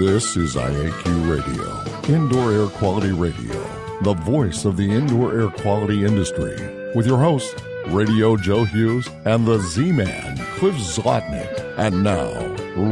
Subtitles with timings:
[0.00, 3.52] This is IAQ Radio, Indoor Air Quality Radio,
[4.00, 6.56] the voice of the indoor air quality industry,
[6.94, 7.54] with your hosts,
[7.88, 11.54] Radio Joe Hughes and the Z Man, Cliff Zlotnick.
[11.76, 12.32] And now,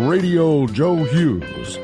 [0.06, 1.78] Radio Joe Hughes.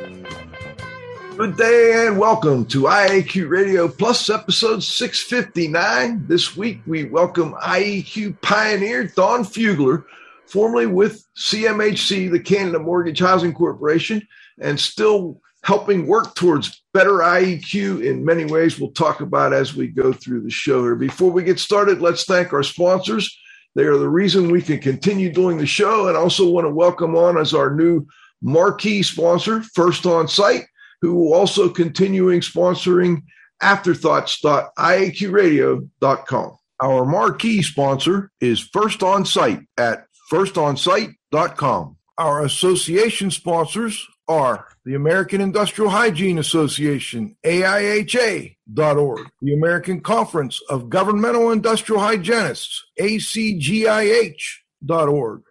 [1.39, 6.27] Good day and welcome to IAQ Radio Plus episode 659.
[6.27, 10.04] This week we welcome IEQ pioneer Don Fugler,
[10.45, 14.29] formerly with CMHC, the Canada Mortgage Housing Corporation,
[14.61, 19.89] and still helping work towards better IEQ in many ways we'll talk about as we
[19.89, 20.95] go through the show here.
[20.95, 23.36] Before we get started, let's thank our sponsors.
[23.75, 27.17] They are the reason we can continue doing the show and also want to welcome
[27.17, 28.07] on as our new
[28.43, 30.67] marquee sponsor, First On Site,
[31.00, 33.23] who will also continuing sponsoring
[33.62, 36.56] afterthoughts.iaqradio.com.
[36.81, 41.97] Our marquee sponsor is First On Site at firstonsite.com.
[42.19, 51.51] Our association sponsors are the American Industrial Hygiene Association, AIHA.org, the American Conference of Governmental
[51.51, 54.53] Industrial Hygienists, ACGIH.org,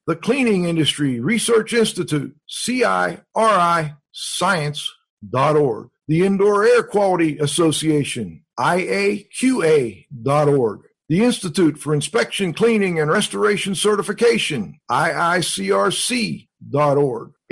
[0.07, 10.09] the Cleaning Industry Research Institute, CIRI Science.org, the Indoor Air Quality Association, IAQA.org,
[11.09, 16.47] the Institute for Inspection, Cleaning, and Restoration Certification, IICRC.org.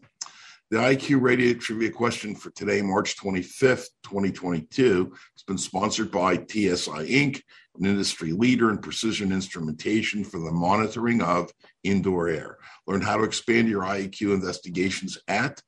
[0.70, 7.04] The IAQ Radio Trivia question for today, March 25th, 2022, has been sponsored by TSI
[7.04, 7.42] Inc.,
[7.78, 11.52] an industry leader in precision instrumentation for the monitoring of
[11.84, 12.56] indoor air.
[12.86, 15.60] Learn how to expand your IEQ investigations at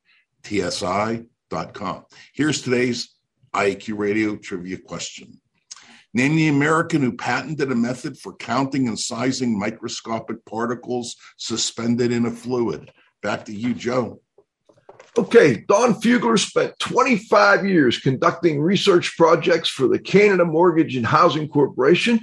[0.45, 2.05] tsi.com.
[2.33, 3.15] Here's today's
[3.55, 5.41] IAQ Radio trivia question.
[6.13, 12.27] Name the American who patented a method for counting and sizing microscopic particles suspended in
[12.27, 12.93] a fluid.
[13.21, 14.21] Back to you, Joe.
[15.17, 21.49] Okay, Don Fugler spent 25 years conducting research projects for the Canada Mortgage and Housing
[21.49, 22.21] Corporation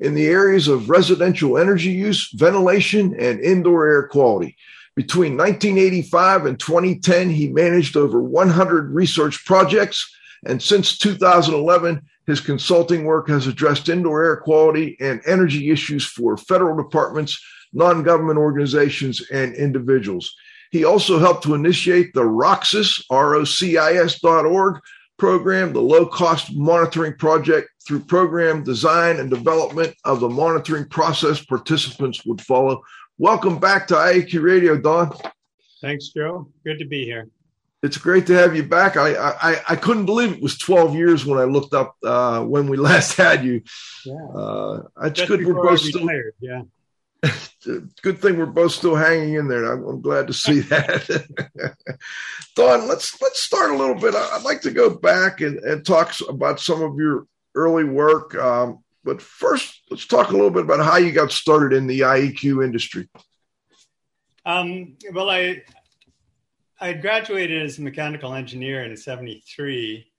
[0.00, 4.56] in the areas of residential energy use, ventilation, and indoor air quality.
[4.96, 10.08] Between 1985 and 2010, he managed over 100 research projects.
[10.46, 16.36] And since 2011, his consulting work has addressed indoor air quality and energy issues for
[16.36, 20.32] federal departments, non government organizations, and individuals.
[20.70, 24.80] He also helped to initiate the ROCIS, R-O-C-I-S.org
[25.18, 31.44] program, the low cost monitoring project through program design and development of the monitoring process
[31.44, 32.82] participants would follow
[33.18, 35.16] Welcome back to IAQ Radio, Don.
[35.80, 36.48] Thanks, Joe.
[36.64, 37.28] Good to be here.
[37.84, 38.96] It's great to have you back.
[38.96, 42.66] I I, I couldn't believe it was 12 years when I looked up uh, when
[42.66, 43.62] we last had you.
[44.04, 44.26] Yeah.
[44.34, 46.08] Uh, it's Just good we're both still.
[46.40, 46.62] Yeah.
[48.02, 49.72] good thing we're both still hanging in there.
[49.72, 51.06] I'm, I'm glad to see that.
[52.56, 54.16] Don, let's let's start a little bit.
[54.16, 58.34] I'd like to go back and, and talk about some of your early work.
[58.34, 62.00] Um, but first, let's talk a little bit about how you got started in the
[62.00, 63.08] IEQ industry.
[64.46, 65.62] Um, well, I
[66.80, 70.10] I graduated as a mechanical engineer in '73,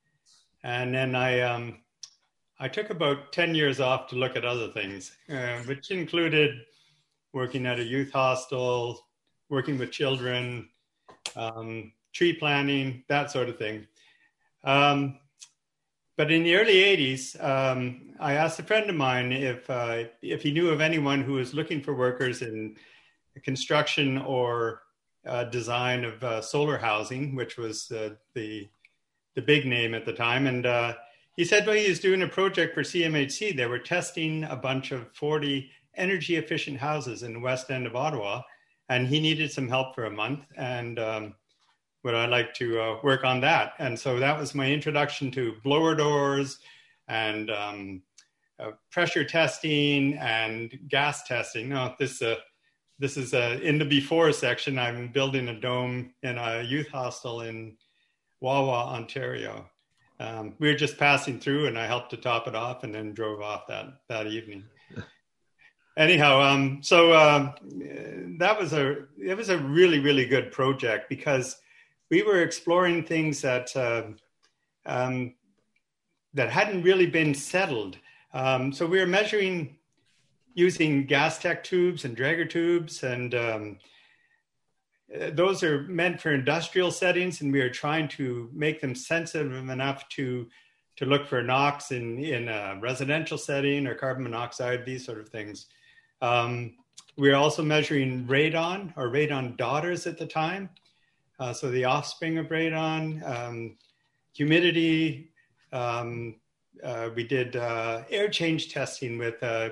[0.63, 1.77] and then I um,
[2.59, 6.61] I took about ten years off to look at other things, uh, which included
[7.33, 8.99] working at a youth hostel,
[9.49, 10.69] working with children,
[11.35, 13.85] um, tree planting, that sort of thing.
[14.63, 15.19] Um,
[16.17, 20.41] but in the early 80s, um, I asked a friend of mine if, uh, if
[20.41, 22.77] he knew of anyone who was looking for workers in
[23.43, 24.81] construction or
[25.25, 30.47] uh, design of uh, solar housing, which was the, the big name at the time.
[30.47, 30.93] And uh,
[31.35, 33.55] he said, well, he was doing a project for CMHC.
[33.55, 37.95] They were testing a bunch of 40 energy efficient houses in the west end of
[37.95, 38.41] Ottawa.
[38.87, 40.45] And he needed some help for a month.
[40.55, 41.33] And um,
[42.05, 43.73] would I like to uh, work on that?
[43.79, 46.59] And so that was my introduction to blower doors
[47.07, 48.03] and um,
[48.59, 51.69] uh, pressure testing and gas testing.
[51.69, 52.35] No, this uh,
[52.99, 54.77] this is uh, in the before section.
[54.77, 57.75] I'm building a dome in a youth hostel in
[58.39, 59.67] Wawa, Ontario.
[60.19, 63.15] Um, we were just passing through, and I helped to top it off, and then
[63.15, 64.63] drove off that that evening.
[65.97, 67.51] Anyhow, um, so uh,
[68.37, 71.57] that was a it was a really really good project because
[72.15, 74.03] we were exploring things that uh,
[74.85, 75.33] um,
[76.33, 77.97] that hadn't really been settled.
[78.33, 79.77] Um, so we were measuring
[80.53, 83.77] using Gastec tubes and Draeger tubes, and um,
[85.33, 90.07] those are meant for industrial settings, and we are trying to make them sensitive enough
[90.15, 90.47] to
[90.95, 95.27] to look for NOx in in a residential setting or carbon monoxide, these sort of
[95.27, 95.65] things.
[96.21, 96.75] Um,
[97.17, 100.69] we are also measuring radon or radon daughters at the time,
[101.39, 103.77] uh, so the offspring of radon, um,
[104.33, 105.31] humidity.
[105.71, 106.35] Um,
[106.83, 109.69] uh, we did uh, air change testing with uh,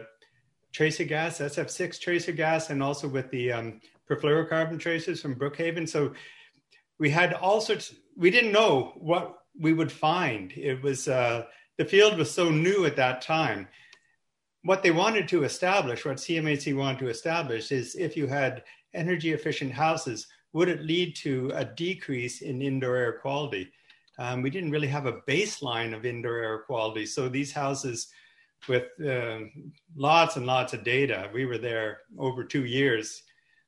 [0.71, 5.88] tracer gas, SF6 tracer gas, and also with the um, perfluorocarbon tracers from Brookhaven.
[5.88, 6.13] So
[7.00, 7.94] we had all sorts.
[8.18, 10.51] We didn't know what we would find.
[10.54, 11.45] It was uh,
[11.77, 13.68] the field was so new at that time.
[14.63, 18.63] What they wanted to establish, what CMHC wanted to establish, is if you had
[18.94, 23.71] energy efficient houses, would it lead to a decrease in indoor air quality?
[24.19, 27.05] Um, we didn't really have a baseline of indoor air quality.
[27.05, 28.07] So these houses
[28.67, 29.39] with uh,
[29.95, 33.23] lots and lots of data, we were there over two years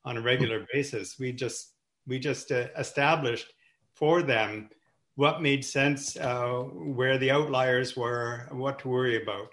[0.05, 1.17] on a regular basis.
[1.19, 1.71] We just
[2.07, 3.51] we just uh, established
[3.93, 4.69] for them
[5.15, 9.49] what made sense, uh, where the outliers were, what to worry about.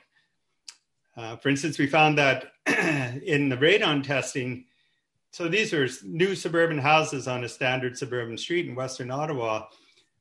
[1.16, 4.64] Uh, for instance, we found that in the radon testing,
[5.32, 9.66] so these are new suburban houses on a standard suburban street in Western Ottawa.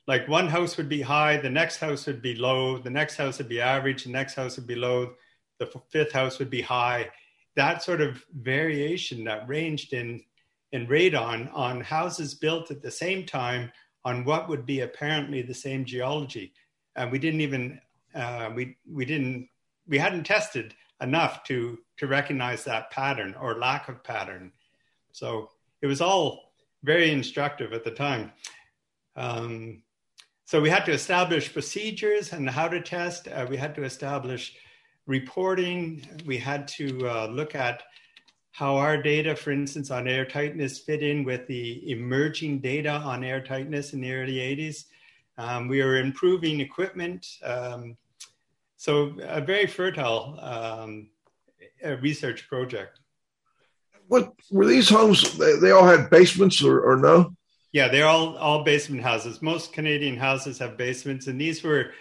[0.08, 3.38] Like one house would be high, the next house would be low, the next house
[3.38, 5.14] would be average, the next house would be low,
[5.60, 7.10] the fifth house would be high.
[7.58, 10.24] That sort of variation that ranged in
[10.72, 13.70] in radon on houses built at the same time
[14.06, 16.54] on what would be apparently the same geology,
[16.96, 17.80] and we didn't even
[18.16, 19.50] uh, we we didn't
[19.88, 24.54] we hadn't tested enough to to recognize that pattern or lack of pattern.
[25.12, 25.50] So
[25.82, 26.54] it was all
[26.84, 28.32] very instructive at the time.
[29.16, 29.84] Um,
[30.46, 33.28] so we had to establish procedures and how to test.
[33.28, 34.56] Uh, we had to establish
[35.06, 36.06] reporting.
[36.26, 37.84] We had to uh, look at
[38.52, 43.24] how our data, for instance, on air tightness fit in with the emerging data on
[43.24, 44.86] air tightness in the early 80s.
[45.38, 47.26] Um, we were improving equipment.
[47.44, 47.98] Um,
[48.76, 51.10] so a very fertile um,
[52.02, 53.01] research project
[54.12, 55.38] what were these homes?
[55.38, 57.34] They, they all had basements or, or no?
[57.72, 59.42] Yeah, they're all all basement houses.
[59.42, 61.92] Most Canadian houses have basements, and these were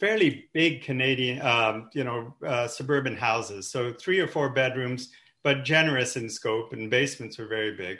[0.00, 3.68] fairly big Canadian, um, you know, uh, suburban houses.
[3.68, 5.10] So three or four bedrooms,
[5.44, 7.98] but generous in scope, and basements were very big.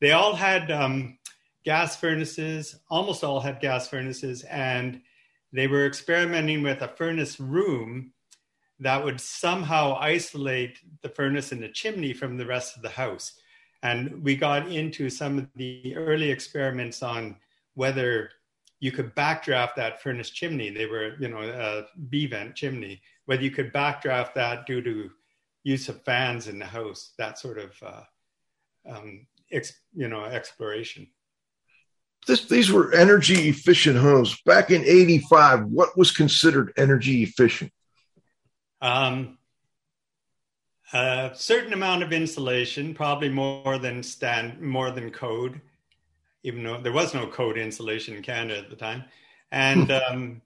[0.00, 1.18] They all had um,
[1.66, 2.80] gas furnaces.
[2.88, 5.02] Almost all had gas furnaces, and
[5.52, 8.14] they were experimenting with a furnace room
[8.80, 13.34] that would somehow isolate the furnace and the chimney from the rest of the house.
[13.82, 17.36] And we got into some of the early experiments on
[17.74, 18.30] whether
[18.80, 20.70] you could backdraft that furnace chimney.
[20.70, 25.10] They were, you know, a B vent chimney, whether you could backdraft that due to
[25.62, 28.02] use of fans in the house, that sort of, uh,
[28.88, 31.06] um, ex, you know, exploration.
[32.26, 34.40] This, these were energy efficient homes.
[34.44, 37.72] Back in 85, what was considered energy efficient?
[38.80, 39.38] Um,
[40.92, 45.60] a certain amount of insulation, probably more than stand, more than code,
[46.42, 49.04] even though there was no code insulation in Canada at the time,
[49.52, 50.42] and um,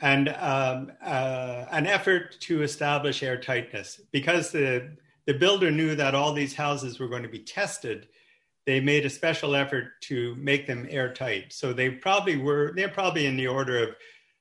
[0.00, 6.32] and um, uh, an effort to establish airtightness because the the builder knew that all
[6.32, 8.08] these houses were going to be tested.
[8.64, 11.52] They made a special effort to make them airtight.
[11.52, 13.96] So they probably were they're probably in the order of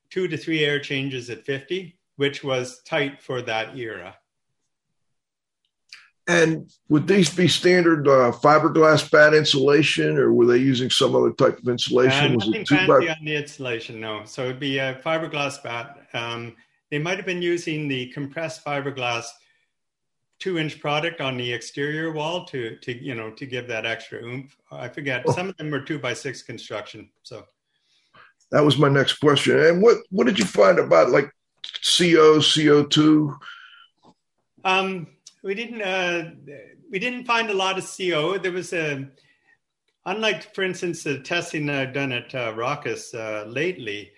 [0.09, 4.15] two to three air changes at 50 which was tight for that era.
[6.27, 11.31] And would these be standard uh, fiberglass batt insulation, or were they using some other
[11.31, 12.33] type of insulation?
[12.33, 14.25] Uh, nothing fancy by- on the insulation, no.
[14.25, 16.05] So it'd be a fiberglass batt.
[16.13, 16.57] Um,
[16.91, 19.27] they might have been using the compressed fiberglass
[20.39, 24.55] two-inch product on the exterior wall to, to you know, to give that extra oomph.
[24.69, 25.23] I forget.
[25.25, 25.31] Oh.
[25.31, 27.09] Some of them were two by six construction.
[27.23, 27.45] So
[28.51, 29.59] that was my next question.
[29.59, 31.31] And what what did you find about like
[31.83, 33.37] CO, CO2?
[34.63, 35.07] Um,
[35.43, 36.31] we didn't uh,
[36.91, 38.37] we didn't find a lot of CO.
[38.37, 39.07] There was a
[40.07, 44.11] unlike, for instance, the testing I've done at uh, ROCIS uh, lately,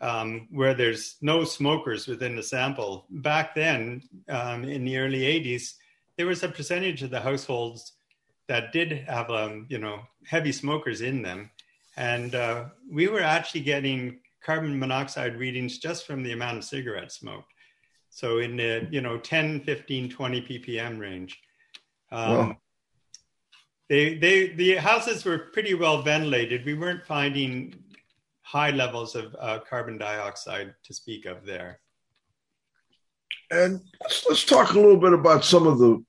[0.00, 5.74] um, where there's no smokers within the sample, back then um, in the early 80s,
[6.16, 7.92] there was a percentage of the households
[8.48, 11.50] that did have, um, you know, heavy smokers in them.
[11.96, 17.12] And uh, we were actually getting carbon monoxide readings just from the amount of cigarette
[17.12, 17.52] smoked.
[18.10, 21.40] So in the, you know, 10, 15, 20 ppm range.
[22.10, 22.56] Um, wow.
[23.88, 26.64] They, they, the houses were pretty well ventilated.
[26.64, 27.74] We weren't finding
[28.42, 31.80] high levels of uh, carbon dioxide to speak of there.
[33.50, 36.02] And let's, let's talk a little bit about some of the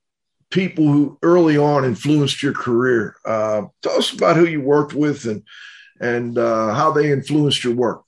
[0.50, 3.16] people who early on influenced your career.
[3.26, 5.44] Uh, tell us about who you worked with and
[6.00, 8.04] and uh, how they influenced your work.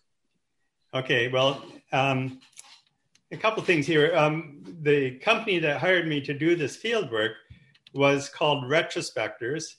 [0.96, 1.62] Okay, well,
[1.92, 2.40] um,
[3.30, 4.16] a couple things here.
[4.16, 7.34] Um, the company that hired me to do this field work
[7.94, 9.76] was called Retrospectors,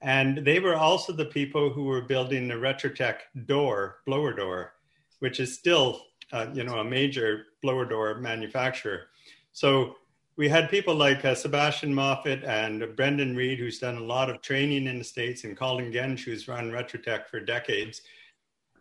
[0.00, 4.72] and they were also the people who were building the Retrotec door, blower door,
[5.18, 9.08] which is still, uh, you know, a major blower door manufacturer.
[9.52, 9.96] So
[10.36, 14.40] we had people like uh, Sebastian Moffat and Brendan Reed, who's done a lot of
[14.40, 18.00] training in the States, and Colin Genge, who's run Retrotec for decades.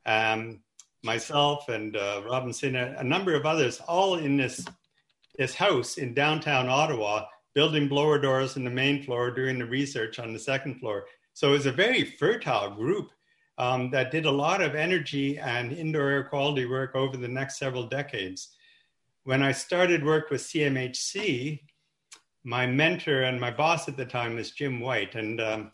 [0.05, 0.61] Um,
[1.03, 4.65] myself and uh, Robinson, a, a number of others, all in this
[5.37, 7.25] this house in downtown Ottawa,
[7.55, 11.05] building blower doors in the main floor, doing the research on the second floor.
[11.33, 13.11] So it was a very fertile group
[13.57, 17.57] um, that did a lot of energy and indoor air quality work over the next
[17.57, 18.49] several decades.
[19.23, 21.61] When I started work with CMHC,
[22.43, 25.71] my mentor and my boss at the time was Jim White, and um,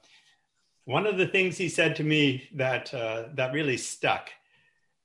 [0.86, 4.30] one of the things he said to me that uh, that really stuck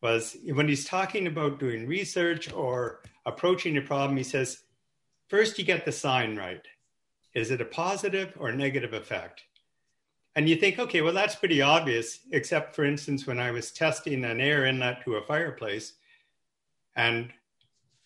[0.03, 4.63] was when he's talking about doing research or approaching a problem, he says,
[5.29, 6.67] first you get the sign right.
[7.35, 9.45] Is it a positive or negative effect?
[10.37, 14.25] And you think, okay, well, that's pretty obvious, except for instance, when I was testing
[14.25, 15.95] an air inlet to a fireplace
[16.97, 17.31] and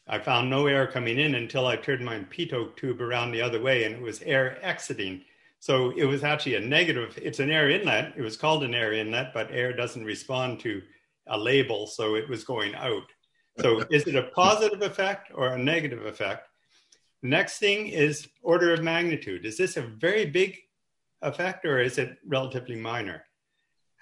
[0.06, 3.60] I found no air coming in until I turned my pitot tube around the other
[3.60, 5.22] way and it was air exiting.
[5.60, 8.12] So it was actually a negative, it's an air inlet.
[8.16, 10.82] It was called an air inlet, but air doesn't respond to
[11.26, 13.02] a label, so it was going out.
[13.60, 16.48] So is it a positive effect or a negative effect?
[17.22, 19.46] Next thing is order of magnitude.
[19.46, 20.58] Is this a very big
[21.22, 23.24] effect or is it relatively minor?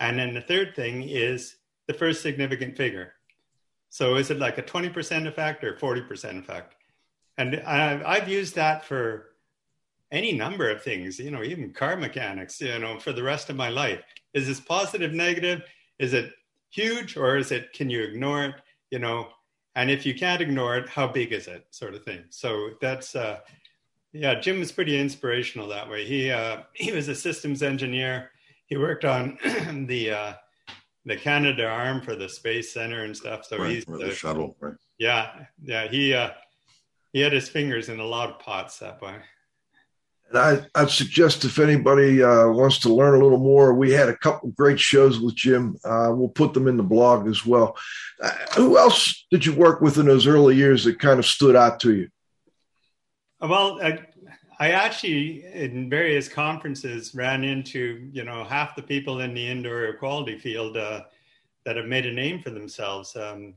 [0.00, 3.12] And then the third thing is the first significant figure.
[3.90, 6.76] So is it like a 20% effect or 40% effect?
[7.36, 9.32] And I've used that for
[10.10, 13.56] any number of things, you know, even car mechanics, you know, for the rest of
[13.56, 14.00] my life.
[14.34, 15.62] Is this positive, negative?
[15.98, 16.32] Is it
[16.72, 18.54] huge or is it can you ignore it
[18.90, 19.28] you know?
[19.74, 22.24] And if you can't ignore it how big is it sort of thing.
[22.30, 23.38] So that's uh
[24.12, 26.04] yeah jim was pretty inspirational that way.
[26.04, 28.30] He uh he was a systems engineer.
[28.66, 29.38] He worked on
[29.88, 30.32] the uh
[31.04, 33.44] the Canadarm for the space center and stuff.
[33.44, 34.74] So right, he's the, the shuttle right.
[34.98, 36.30] Yeah yeah he uh
[37.12, 39.16] he had his fingers in a lot of pots that way
[40.34, 44.16] I, I'd suggest if anybody uh, wants to learn a little more, we had a
[44.16, 45.76] couple great shows with Jim.
[45.84, 47.76] Uh, we'll put them in the blog as well.
[48.20, 51.56] Uh, who else did you work with in those early years that kind of stood
[51.56, 52.08] out to you?
[53.40, 54.00] Well, I,
[54.60, 59.78] I actually, in various conferences, ran into you know half the people in the indoor
[59.78, 61.02] air quality field uh,
[61.64, 63.16] that have made a name for themselves.
[63.16, 63.54] Um,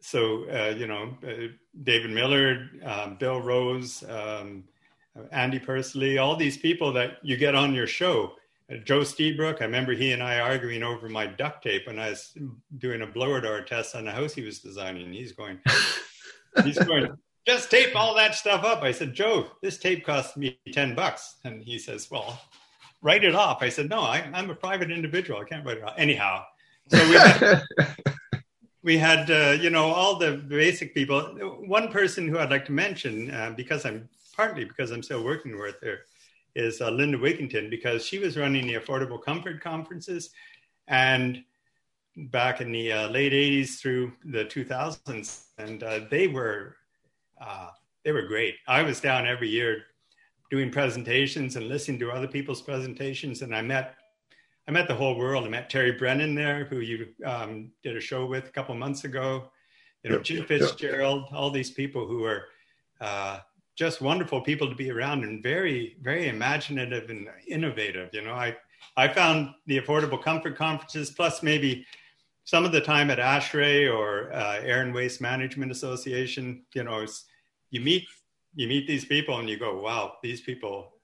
[0.00, 1.48] so uh, you know, uh,
[1.82, 4.64] David Miller, um, Bill Rose, um,
[5.32, 8.32] Andy Persily, all these people that you get on your show.
[8.70, 12.10] Uh, Joe Lstiburek, I remember he and I arguing over my duct tape when I
[12.10, 12.36] was
[12.78, 15.12] doing a blower door test on the house he was designing.
[15.12, 15.60] He's going,
[16.64, 18.82] he's going, just tape all that stuff up.
[18.82, 21.36] I said, Joe, this tape cost me 10 bucks.
[21.44, 22.40] And he says, well,
[23.02, 23.62] write it off.
[23.62, 25.40] I said, no, I, am a private individual.
[25.40, 25.94] I can't write it off.
[25.96, 26.44] Anyhow,
[26.88, 27.62] so we had,
[28.82, 31.20] we had uh, you know, all the basic people.
[31.66, 35.58] One person who I'd like to mention, uh, because I'm partly because I'm still working
[35.58, 36.00] with her,
[36.54, 40.30] is uh, Linda Wigington because she was running the Affordable Comfort conferences,
[40.88, 41.42] and
[42.16, 46.76] back in the uh, late '80s through the 2000s, and uh, they were
[47.40, 47.70] uh,
[48.04, 48.56] they were great.
[48.68, 49.84] I was down every year
[50.50, 53.96] doing presentations and listening to other people's presentations, and I met
[54.68, 55.44] I met the whole world.
[55.44, 59.04] I met Terry Brennan there, who you um, did a show with a couple months
[59.04, 59.50] ago.
[60.02, 60.24] You know, yep.
[60.24, 61.32] Jim Fitzgerald, yep.
[61.32, 62.44] all these people who are
[63.00, 63.40] uh,
[63.76, 68.10] just wonderful people to be around and very, very imaginative and innovative.
[68.12, 68.56] You know, I
[68.96, 71.86] I found the Affordable Comfort conferences plus maybe
[72.44, 76.62] some of the time at ASHRAE or uh, Air and Waste Management Association.
[76.74, 77.06] You know,
[77.70, 78.06] you meet
[78.54, 80.94] you meet these people and you go, wow, these people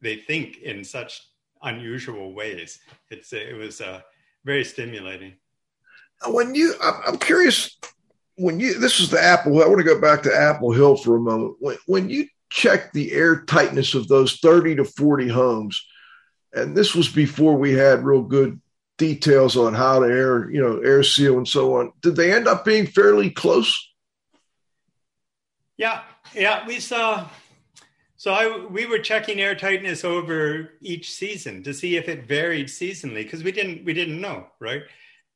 [0.00, 1.22] they think in such
[1.62, 2.80] unusual ways.
[3.10, 4.00] It's it was uh,
[4.44, 5.34] very stimulating.
[6.26, 7.78] When you, I'm curious.
[8.40, 9.62] When you, this is the Apple.
[9.62, 11.56] I want to go back to Apple Hill for a moment.
[11.60, 15.84] When, when you check the air tightness of those 30 to 40 homes,
[16.52, 18.60] and this was before we had real good
[18.98, 21.92] details on how to air, you know, air seal and so on.
[22.02, 23.74] Did they end up being fairly close?
[25.76, 26.02] Yeah,
[26.34, 27.28] yeah, we saw.
[28.18, 32.66] So I, we were checking air tightness over each season to see if it varied
[32.66, 34.82] seasonally because we didn't we didn't know, right?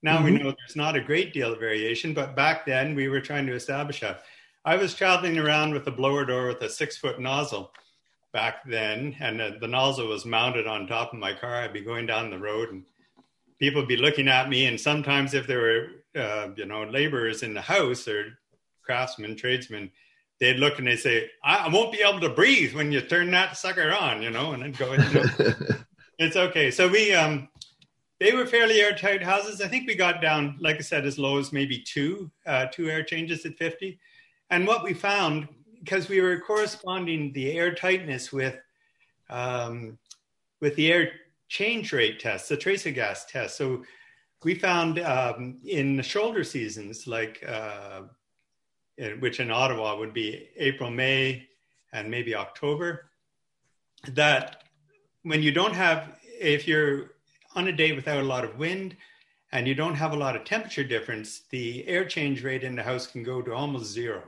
[0.05, 0.25] Now mm-hmm.
[0.25, 3.47] we know there's not a great deal of variation, but back then we were trying
[3.47, 4.25] to establish that.
[4.67, 7.73] I was traveling around with a blower door with a six foot nozzle
[8.31, 11.57] back then, and the, the nozzle was mounted on top of my car.
[11.57, 12.85] I'd be going down the road and
[13.59, 14.67] people would be looking at me.
[14.67, 18.39] And sometimes if there were, uh, you know, laborers in the house or
[18.85, 19.91] craftsmen, tradesmen,
[20.39, 23.31] they'd look and they'd say, I, I, won't be able to breathe when you turn
[23.31, 25.25] that sucker on, you know, and I'd go, you know,
[26.19, 26.71] it's okay.
[26.71, 27.49] So we, um,
[28.21, 29.61] they were fairly airtight houses.
[29.61, 32.89] I think we got down, like I said, as low as maybe two, uh, two
[32.89, 33.99] air changes at 50.
[34.51, 35.49] And what we found,
[35.81, 38.57] because we were corresponding the air tightness with,
[39.31, 39.99] um,
[40.61, 41.13] with the air
[41.49, 43.57] change rate test, the tracer gas test.
[43.57, 43.85] So
[44.45, 48.03] we found um, in the shoulder seasons, like uh,
[49.19, 51.49] which in Ottawa would be April, May,
[51.93, 53.07] and maybe October,
[54.09, 54.65] that
[55.23, 57.14] when you don't have, if you're
[57.55, 58.97] on a day without a lot of wind
[59.53, 62.83] and you don't have a lot of temperature difference, the air change rate in the
[62.83, 64.23] house can go to almost zero.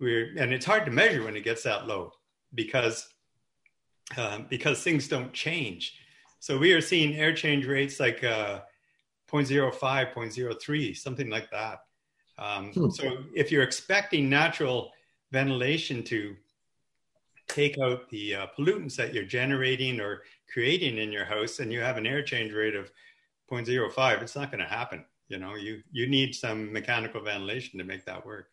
[0.00, 2.12] We're, and it's hard to measure when it gets that low
[2.54, 3.08] because
[4.16, 5.98] uh, because things don't change.
[6.38, 8.60] So we are seeing air change rates like uh,
[9.30, 11.80] 0.05, 0.03, something like that.
[12.38, 12.90] Um, hmm.
[12.90, 14.92] So if you're expecting natural
[15.32, 16.36] ventilation to
[17.48, 20.22] take out the uh, pollutants that you're generating or
[20.52, 22.90] creating in your house, and you have an air change rate of
[23.50, 25.04] 0.05, it's not going to happen.
[25.28, 28.48] You know, you you need some mechanical ventilation to make that work.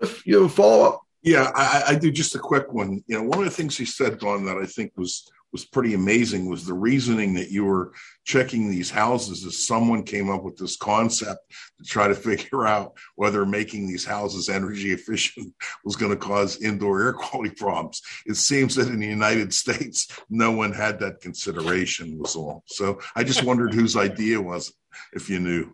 [0.00, 3.02] If you have a follow up, yeah, I, I, do just a quick one.
[3.08, 5.94] You know, one of the things he said, Don, that I think was was pretty
[5.94, 7.92] amazing was the reasoning that you were
[8.24, 11.40] checking these houses as someone came up with this concept
[11.78, 15.54] to try to figure out whether making these houses energy efficient
[15.84, 18.02] was going to cause indoor air quality problems.
[18.26, 22.62] It seems that in the United States, no one had that consideration was all.
[22.66, 24.74] So I just wondered whose idea was it,
[25.12, 25.72] if you knew.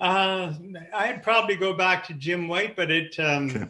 [0.00, 0.52] Uh,
[0.92, 3.66] I'd probably go back to Jim White, but it um, okay.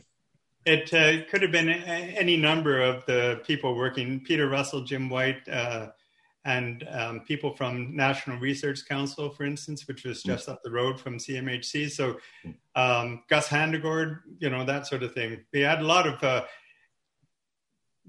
[0.67, 5.47] It uh, could have been any number of the people working, Peter Russell, Jim White,
[5.49, 5.89] uh,
[6.47, 11.01] and um, people from National Research Council, for instance, which was just up the road
[11.01, 11.91] from CMHC.
[11.91, 12.19] So
[12.75, 15.45] um, Gus Handegord, you know, that sort of thing.
[15.53, 16.45] We had a lot of uh,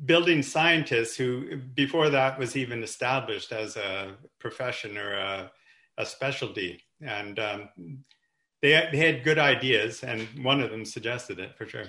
[0.03, 5.51] building scientists who, before that was even established as a profession or a,
[5.97, 6.81] a specialty.
[7.01, 7.69] And um,
[8.61, 11.85] they, they had good ideas, and one of them suggested it for sure.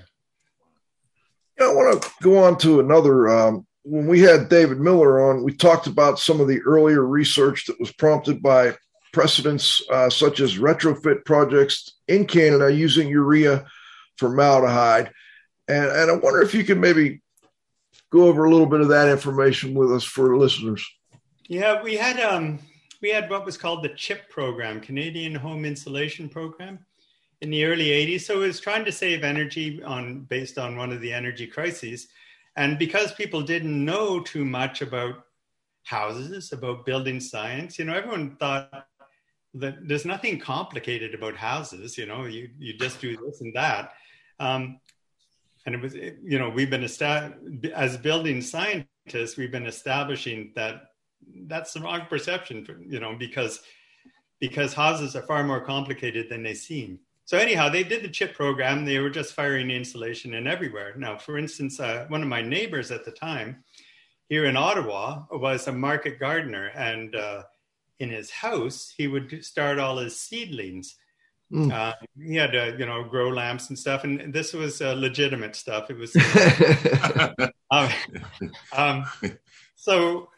[1.58, 3.28] I want to go on to another.
[3.28, 7.66] Um, when we had David Miller on, we talked about some of the earlier research
[7.66, 8.74] that was prompted by
[9.12, 13.64] precedents uh, such as retrofit projects in Canada using urea
[14.18, 15.10] formaldehyde.
[15.68, 17.22] And, and I wonder if you could maybe
[18.10, 20.86] go over a little bit of that information with us for listeners.
[21.48, 22.58] Yeah, we had um,
[23.00, 26.78] we had what was called the CHIP program, Canadian Home Insulation Program,
[27.40, 28.22] in the early 80s.
[28.22, 32.08] So it was trying to save energy on based on one of the energy crises.
[32.56, 35.24] And because people didn't know too much about
[35.84, 38.88] houses, about building science, you know, everyone thought
[39.54, 43.92] that there's nothing complicated about houses, you know, you, you just do this and that.
[44.38, 44.80] Um,
[45.64, 50.90] and it was, you know, we've been as building scientists, we've been establishing that
[51.46, 53.60] that's the wrong perception, you know, because
[54.38, 56.98] because houses are far more complicated than they seem.
[57.26, 58.84] So anyhow, they did the chip program.
[58.84, 60.94] They were just firing insulation in everywhere.
[60.96, 63.64] Now, for instance, uh, one of my neighbors at the time
[64.28, 67.42] here in Ottawa was a market gardener, and uh,
[67.98, 70.94] in his house, he would start all his seedlings.
[71.52, 71.72] Mm.
[71.72, 75.56] Uh, he had to, you know, grow lamps and stuff, and this was uh, legitimate
[75.56, 75.90] stuff.
[75.90, 76.14] It was
[77.72, 77.90] um,
[78.72, 79.04] um,
[79.74, 80.28] so.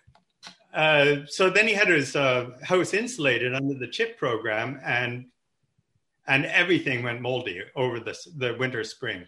[0.72, 5.26] Uh, so then he had his uh, house insulated under the chip program, and
[6.28, 9.24] and everything went moldy over the, the winter spring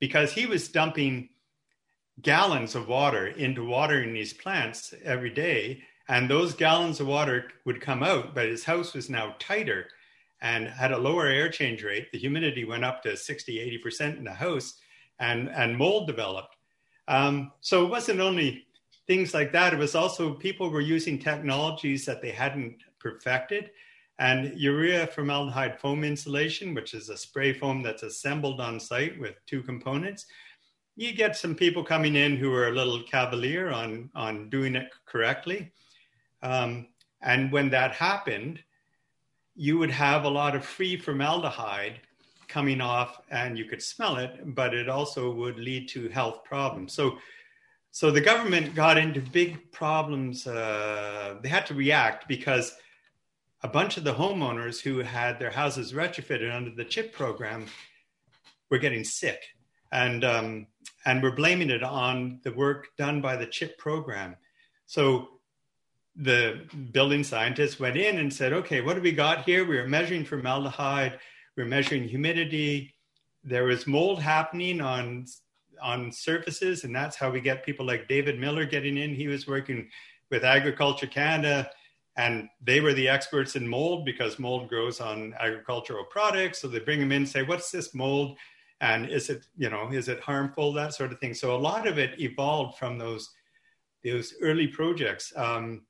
[0.00, 1.28] because he was dumping
[2.22, 7.80] gallons of water into watering these plants every day and those gallons of water would
[7.80, 9.86] come out but his house was now tighter
[10.40, 14.24] and had a lower air change rate the humidity went up to 60 80% in
[14.24, 14.78] the house
[15.18, 16.56] and and mold developed
[17.08, 18.66] um, so it wasn't only
[19.06, 19.74] things like that.
[19.74, 23.70] It was also people were using technologies that they hadn't perfected.
[24.18, 29.34] And urea formaldehyde foam insulation, which is a spray foam that's assembled on site with
[29.46, 30.26] two components,
[30.96, 34.88] you get some people coming in who are a little cavalier on, on doing it
[35.06, 35.72] correctly.
[36.42, 36.86] Um,
[37.22, 38.60] and when that happened,
[39.56, 42.00] you would have a lot of free formaldehyde
[42.46, 46.92] coming off and you could smell it, but it also would lead to health problems.
[46.92, 47.18] So,
[47.90, 50.46] so the government got into big problems.
[50.46, 52.76] Uh, they had to react because
[53.64, 57.64] a bunch of the homeowners who had their houses retrofitted under the CHIP program
[58.70, 59.40] were getting sick.
[59.90, 60.66] And, um,
[61.06, 64.36] and we're blaming it on the work done by the CHIP program.
[64.84, 65.28] So
[66.14, 66.60] the
[66.92, 69.64] building scientists went in and said, okay, what do we got here?
[69.64, 71.18] We were measuring formaldehyde,
[71.56, 72.94] we are measuring humidity.
[73.44, 75.26] There was mold happening on
[75.82, 79.14] on surfaces, and that's how we get people like David Miller getting in.
[79.14, 79.88] He was working
[80.30, 81.68] with Agriculture Canada,
[82.16, 86.60] and they were the experts in mold because mold grows on agricultural products.
[86.60, 88.38] So they bring them in and say, "What's this mold?"
[88.80, 90.72] And is it, you know, is it harmful?
[90.72, 91.34] That sort of thing.
[91.34, 93.30] So a lot of it evolved from those
[94.04, 95.32] those early projects.
[95.34, 95.86] Um,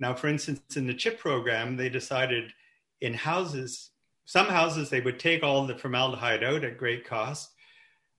[0.00, 2.52] now, for instance, in the CHIP program, they decided
[3.00, 3.90] in houses,
[4.24, 7.50] some houses, they would take all the formaldehyde out at great cost.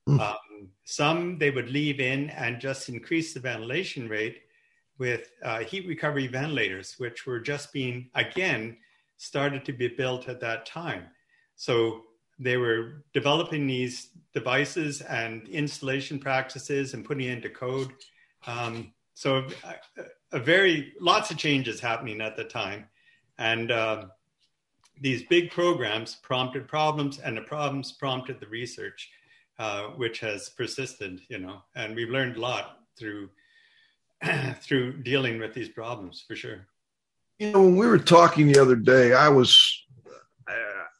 [0.08, 0.20] Mm.
[0.20, 4.42] Um, some they would leave in and just increase the ventilation rate
[5.00, 8.76] with uh, heat recovery ventilators, which were just being, again,
[9.16, 11.06] started to be built at that time.
[11.56, 12.02] So
[12.38, 17.92] they were developing these devices and installation practices and putting into code.
[18.46, 22.84] Um, so a, a, very lots of changes happening at the time,
[23.38, 24.04] and uh,
[25.00, 29.10] these big programs prompted problems, and the problems prompted the research,
[29.58, 31.20] uh, which has persisted.
[31.28, 33.28] You know, and we've learned a lot through
[34.60, 36.66] through dealing with these problems for sure.
[37.38, 39.58] You know, when we were talking the other day, I was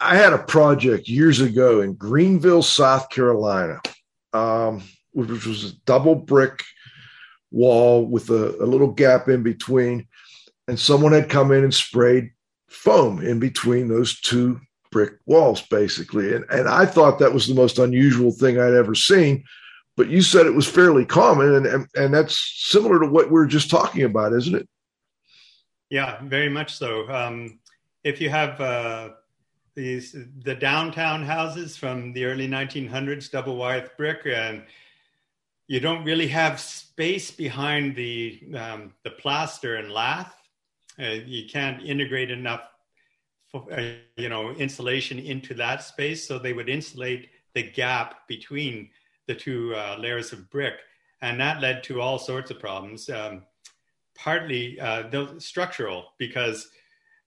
[0.01, 3.81] I had a project years ago in Greenville, South Carolina,
[4.33, 6.63] um, which was a double brick
[7.51, 10.09] wall with a, a little gap in between.
[10.69, 12.31] And someone had come in and sprayed
[12.69, 16.35] foam in between those two brick walls, basically.
[16.35, 19.45] And, and I thought that was the most unusual thing I'd ever seen.
[20.01, 23.33] But you said it was fairly common, and, and, and that's similar to what we
[23.33, 24.67] we're just talking about, isn't it?
[25.91, 27.07] Yeah, very much so.
[27.13, 27.59] Um,
[28.03, 29.11] if you have uh,
[29.75, 34.63] these the downtown houses from the early 1900s, double wide brick, and
[35.67, 40.35] you don't really have space behind the um, the plaster and lath.
[40.99, 42.63] Uh, you can't integrate enough,
[43.53, 43.83] uh,
[44.17, 46.27] you know, insulation into that space.
[46.27, 48.89] So they would insulate the gap between
[49.31, 50.75] the two uh, layers of brick,
[51.23, 53.09] and that led to all sorts of problems.
[53.09, 53.43] Um,
[54.17, 55.05] partly uh,
[55.39, 56.69] structural because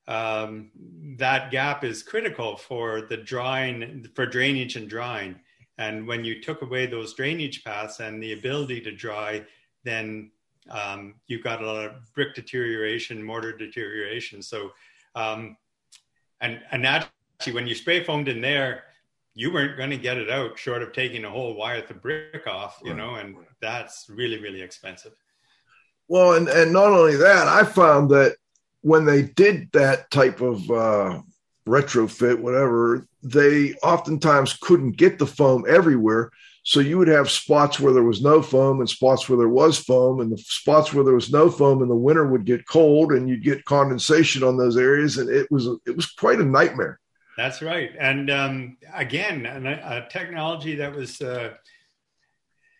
[0.07, 0.69] um,
[1.17, 5.35] that gap is critical for the drying, for drainage and drying.
[5.77, 9.43] And when you took away those drainage paths and the ability to dry,
[9.83, 10.31] then
[10.69, 14.41] um, you got a lot of brick deterioration, mortar deterioration.
[14.41, 14.71] So,
[15.15, 15.57] um,
[16.41, 18.83] and and actually, when you spray foamed in there,
[19.35, 22.45] you weren't going to get it out short of taking a whole wythe of brick
[22.47, 22.97] off, you right.
[22.97, 25.13] know, and that's really really expensive.
[26.07, 28.35] Well, and and not only that, I found that
[28.81, 31.21] when they did that type of uh,
[31.65, 36.31] retrofit, whatever, they oftentimes couldn't get the foam everywhere.
[36.65, 39.79] So you would have spots where there was no foam and spots where there was
[39.79, 43.11] foam, and the spots where there was no foam in the winter would get cold,
[43.11, 46.99] and you'd get condensation on those areas, and it was it was quite a nightmare.
[47.37, 51.53] That's right, and um, again, a, a, technology that was uh,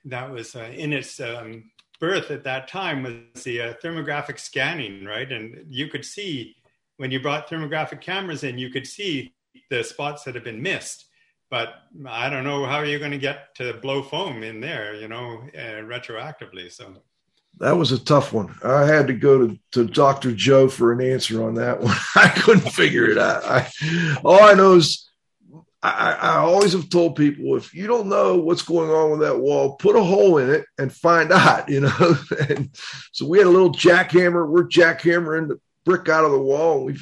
[0.05, 5.05] that was uh, in its um, birth at that time was the uh, thermographic scanning,
[5.05, 5.31] right?
[5.31, 6.55] And you could see
[6.97, 9.33] when you brought thermographic cameras in, you could see
[9.69, 11.05] the spots that have been missed.
[11.49, 11.75] But
[12.07, 15.43] I don't know how you're going to get to blow foam in there, you know,
[15.55, 16.71] uh, retroactively.
[16.71, 17.01] So
[17.59, 18.55] that was a tough one.
[18.63, 20.33] I had to go to, to Dr.
[20.33, 21.95] Joe for an answer on that one.
[22.15, 23.43] I couldn't figure it out.
[23.45, 23.69] I,
[24.23, 25.09] all I know is
[25.83, 29.37] I, I, always have told people if you don't know what's going on with that
[29.37, 32.17] wall, put a hole in it and find out, you know.
[32.49, 32.69] and
[33.11, 34.47] so we had a little jackhammer.
[34.47, 36.77] We're jackhammering the brick out of the wall.
[36.77, 36.99] And we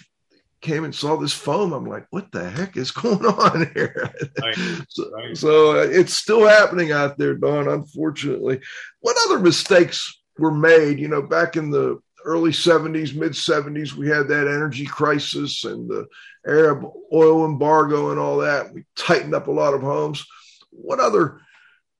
[0.61, 1.73] came and saw this foam.
[1.73, 4.11] I'm like, what the heck is going on here?
[4.41, 4.57] Right.
[4.89, 5.37] so, right.
[5.37, 8.61] so uh, it's still happening out there, Don, unfortunately.
[9.01, 10.99] What other mistakes were made?
[10.99, 15.89] You know, back in the early 70s, mid 70s, we had that energy crisis and
[15.89, 16.07] the
[16.45, 18.73] Arab oil embargo and all that.
[18.73, 20.25] We tightened up a lot of homes.
[20.71, 21.39] What other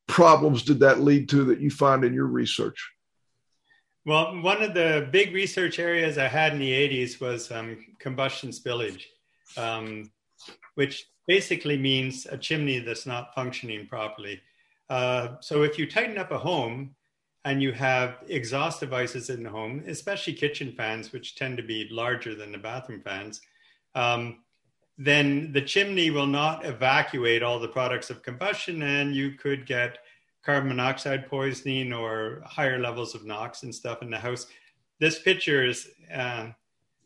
[0.08, 2.92] problems did that lead to that you find in your research?
[4.06, 8.50] Well, one of the big research areas I had in the 80s was um, combustion
[8.50, 9.04] spillage,
[9.58, 10.10] um,
[10.74, 14.42] which basically means a chimney that's not functioning properly.
[14.90, 16.96] Uh, so if you tighten up a home
[17.46, 21.88] and you have exhaust devices in the home, especially kitchen fans, which tend to be
[21.90, 23.42] larger than the bathroom fans,
[23.96, 24.40] um,
[24.98, 29.98] then the chimney will not evacuate all the products of combustion and you could get
[30.44, 34.46] carbon monoxide poisoning or higher levels of NOx and stuff in the house.
[35.00, 36.50] This picture is uh,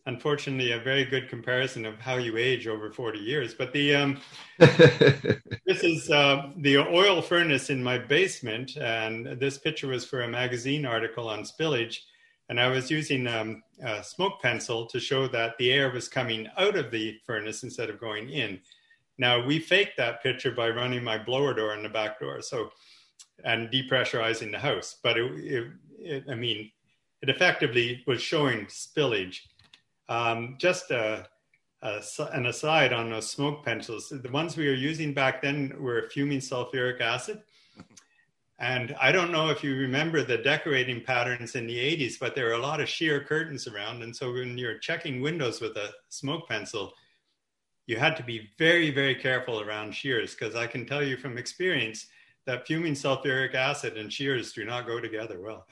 [0.06, 3.54] unfortunately a very good comparison of how you age over 40 years.
[3.54, 4.22] But the um,
[4.60, 10.28] this is uh, the oil furnace in my basement, and this picture was for a
[10.28, 11.98] magazine article on spillage.
[12.50, 16.48] And I was using um, a smoke pencil to show that the air was coming
[16.58, 18.60] out of the furnace instead of going in.
[19.18, 22.42] Now we faked that picture by running my blower door in the back door.
[22.42, 22.70] So
[23.44, 24.98] and depressurizing the house.
[25.04, 25.68] But it, it,
[26.00, 26.72] it, I mean,
[27.22, 29.40] it effectively was showing spillage.
[30.08, 31.28] Um, just a,
[31.82, 32.02] a,
[32.34, 36.40] an aside on those smoke pencils, the ones we were using back then were fuming
[36.40, 37.42] sulfuric acid.
[38.58, 42.46] And I don't know if you remember the decorating patterns in the 80s, but there
[42.46, 44.02] were a lot of sheer curtains around.
[44.02, 46.94] And so when you're checking windows with a smoke pencil,
[47.86, 51.38] you had to be very, very careful around shears because I can tell you from
[51.38, 52.08] experience,
[52.46, 55.66] that fuming sulfuric acid and shears do not go together well.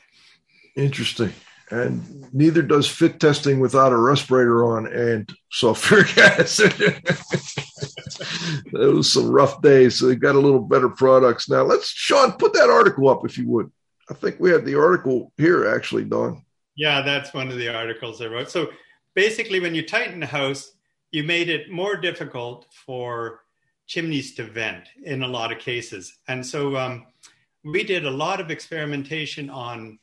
[0.76, 1.32] Interesting.
[1.72, 6.74] And neither does fit testing without a respirator on and sulfuric acid.
[8.72, 10.00] Those some rough days.
[10.00, 11.64] So they got a little better products now.
[11.64, 13.72] Let's, Sean, put that article up if you would.
[14.10, 16.44] I think we have the article here, actually, Don.
[16.76, 18.52] Yeah, that's one of the articles I wrote.
[18.52, 18.70] So
[19.16, 20.72] basically, when you tighten the house,
[21.12, 23.42] you made it more difficult for
[23.88, 26.20] chimneys to vent in a lot of cases.
[26.28, 27.06] And so um,
[27.64, 30.00] we did a lot of experimentation on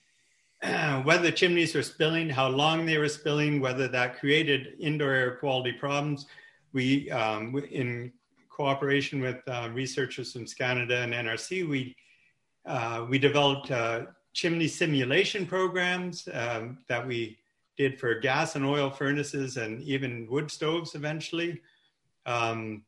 [1.04, 5.72] whether chimneys were spilling, how long they were spilling, whether that created indoor air quality
[5.72, 6.26] problems.
[6.72, 8.12] We, um, in
[8.50, 11.96] cooperation with uh, researchers from Canada and NRC, we
[12.66, 14.02] uh, we developed uh,
[14.34, 17.38] chimney simulation programs um, that we
[17.78, 21.58] did for gas and oil furnaces and even wood stoves eventually.
[22.26, 22.84] Um,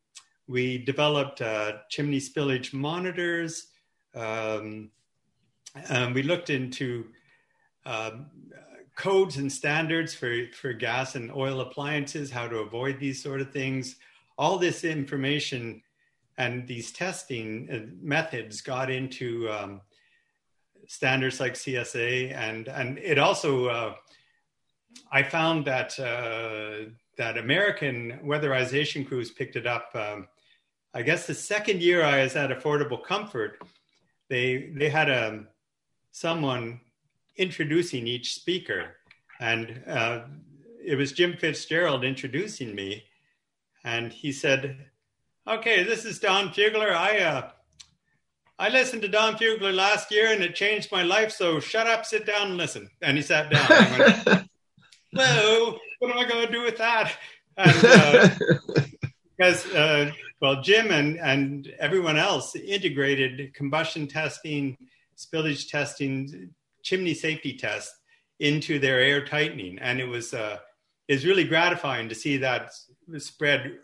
[0.47, 3.69] we developed uh, chimney spillage monitors.
[4.15, 4.91] Um,
[6.13, 7.07] we looked into
[7.87, 8.27] um,
[8.97, 13.53] codes and standards for, for gas and oil appliances, how to avoid these sort of
[13.53, 13.97] things.
[14.39, 15.83] All this information
[16.39, 19.81] and these testing uh, methods got into um,
[20.87, 23.95] standards like CSA, and and it also uh,
[25.11, 29.91] I found that uh, that American weatherization crews picked it up.
[29.95, 30.29] Um,
[30.95, 33.59] I guess the second year I was at Affordable Comfort,
[34.29, 35.49] they they had a um,
[36.11, 36.81] someone
[37.37, 38.97] introducing each speaker,
[39.41, 40.21] and uh,
[40.85, 43.05] it was Jim Fitzgerald introducing me,
[43.85, 44.87] and he said,
[45.49, 46.93] "Okay, this is Don Fugler.
[46.95, 47.51] I uh,
[48.59, 51.33] I listened to Don Fugler last year, and it changed my life.
[51.33, 53.69] So shut up, sit down, and listen." And he sat down.
[53.99, 54.49] Went,
[55.15, 57.13] Whoa, what am I going to do with that?
[57.59, 58.29] And, uh,
[59.37, 64.77] because uh, well, Jim and, and everyone else integrated combustion testing,
[65.17, 66.51] spillage testing,
[66.83, 67.93] chimney safety test
[68.41, 70.59] into their air tightening, and it was uh,
[71.09, 72.73] is really gratifying to see that
[73.19, 73.79] spread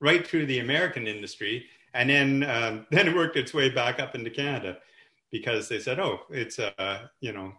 [0.00, 4.14] right through the American industry, and then um, then it worked its way back up
[4.14, 4.78] into Canada
[5.30, 7.52] because they said, oh, it's uh, you know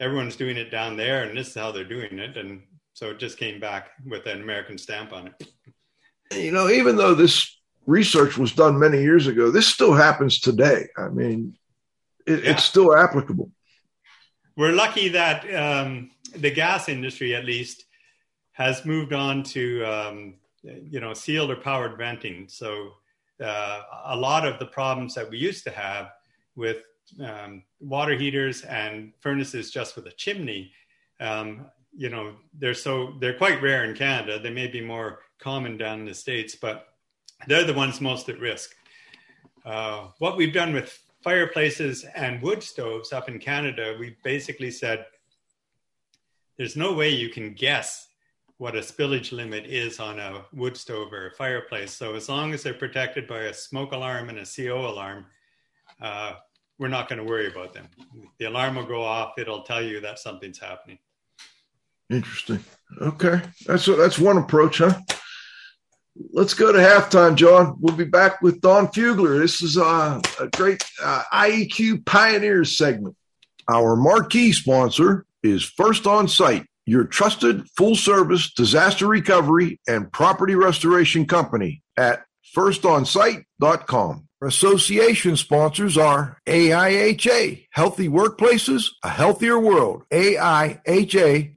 [0.00, 2.62] everyone's doing it down there, and this is how they're doing it, and
[2.94, 5.48] so it just came back with an American stamp on it.
[6.32, 9.50] You know, even though this research was done many years ago.
[9.50, 10.88] This still happens today.
[10.96, 11.56] I mean,
[12.26, 12.50] it, yeah.
[12.50, 13.50] it's still applicable.
[14.58, 17.84] We're lucky that um, the gas industry, at least,
[18.50, 22.48] has moved on to um, you know sealed or powered venting.
[22.48, 22.94] So
[23.40, 26.10] uh, a lot of the problems that we used to have
[26.56, 26.78] with
[27.24, 30.72] um, water heaters and furnaces just with a chimney,
[31.20, 31.66] um,
[31.96, 34.40] you know, they're so they're quite rare in Canada.
[34.40, 36.88] They may be more common down in the states, but
[37.46, 38.74] they're the ones most at risk.
[39.64, 45.06] Uh, what we've done with fireplaces and wood stoves up in Canada, we basically said
[46.56, 48.08] there's no way you can guess
[48.58, 51.92] what a spillage limit is on a wood stove or a fireplace.
[51.92, 55.26] So as long as they're protected by a smoke alarm and a CO alarm,
[56.02, 56.34] uh,
[56.78, 57.88] we're not going to worry about them.
[58.38, 60.98] The alarm will go off; it'll tell you that something's happening.
[62.10, 62.64] Interesting.
[63.00, 64.94] Okay, that's that's one approach, huh?
[66.32, 67.76] Let's go to halftime, John.
[67.80, 69.38] We'll be back with Don Fugler.
[69.38, 70.20] This is a
[70.56, 73.16] great uh, IEQ Pioneers segment.
[73.68, 80.54] Our marquee sponsor is First On Site, your trusted full service disaster recovery and property
[80.54, 82.24] restoration company at
[82.56, 84.27] firstonsite.com.
[84.40, 91.54] Association sponsors are AIHA, Healthy Workplaces, A Healthier World, AIHA.org,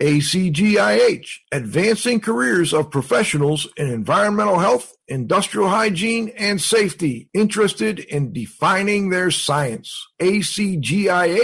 [0.00, 9.10] ACGIH, Advancing Careers of Professionals in Environmental Health, Industrial Hygiene, and Safety, interested in defining
[9.10, 11.34] their science, ACGIH.org,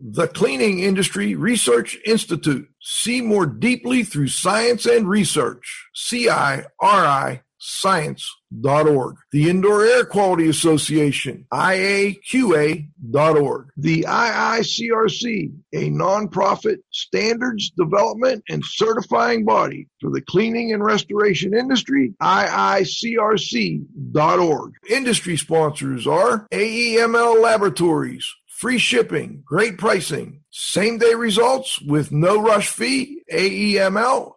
[0.00, 9.16] The Cleaning Industry Research Institute, see more deeply through science and research, CIRI science.org.
[9.32, 12.88] The Indoor Air Quality Association, IAQA.org.
[13.76, 22.14] The IICRC, a nonprofit standards development and certifying body for the cleaning and restoration industry,
[22.22, 23.04] IICRC.org.
[24.88, 32.68] Industry sponsors are AEML Laboratories, free shipping, great pricing, same day results with no rush
[32.70, 34.36] fee, AEMLinc.com.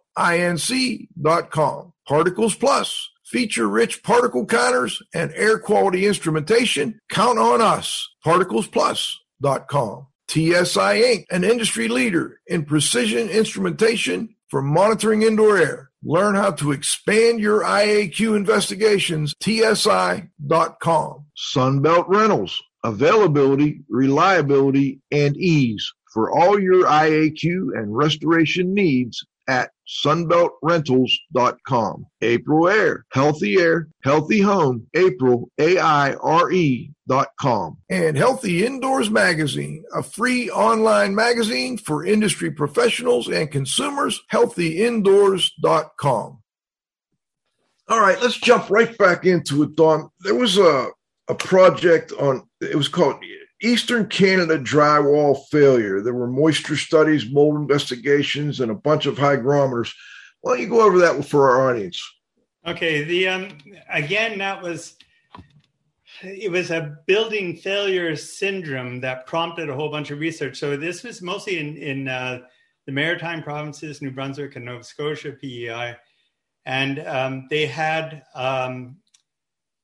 [2.08, 6.98] Particles Plus, feature rich particle counters and air quality instrumentation.
[7.10, 8.08] Count on us.
[8.24, 10.06] ParticlesPlus.com.
[10.28, 15.90] TSI Inc., an industry leader in precision instrumentation for monitoring indoor air.
[16.02, 19.34] Learn how to expand your IAQ investigations.
[19.42, 21.26] TSI.com.
[21.54, 22.62] Sunbelt Rentals.
[22.82, 27.44] Availability, reliability, and ease for all your IAQ
[27.76, 29.70] and restoration needs at
[30.04, 32.06] sunbeltrentals.com.
[32.22, 37.78] AprilAire, healthy air, healthy home, April, A-I-R-E dot com.
[37.90, 46.38] And Healthy Indoors Magazine, a free online magazine for industry professionals and consumers, healthyindoors.com.
[47.88, 50.08] All right, let's jump right back into it, Don.
[50.20, 50.90] There was a,
[51.28, 53.16] a project on, it was called
[53.62, 56.00] Eastern Canada drywall failure.
[56.00, 59.94] There were moisture studies, mold investigations, and a bunch of hygrometers.
[60.40, 62.02] Why don't you go over that for our audience?
[62.66, 63.04] Okay.
[63.04, 63.58] The um,
[63.90, 64.96] again, that was
[66.22, 70.58] it was a building failure syndrome that prompted a whole bunch of research.
[70.58, 72.40] So this was mostly in in uh,
[72.86, 75.96] the maritime provinces, New Brunswick and Nova Scotia, PEI,
[76.64, 78.96] and um, they had um,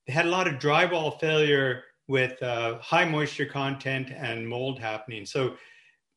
[0.07, 5.27] they had a lot of drywall failure with uh, high moisture content and mold happening.
[5.27, 5.57] So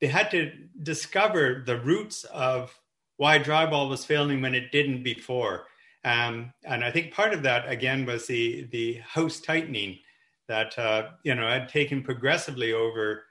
[0.01, 0.51] they had to
[0.83, 2.77] discover the roots of
[3.17, 5.65] why drywall was failing when it didn't before.
[6.05, 9.99] Um, and I think part of that again was the the house tightening
[10.47, 13.25] that uh, you know had taken progressively over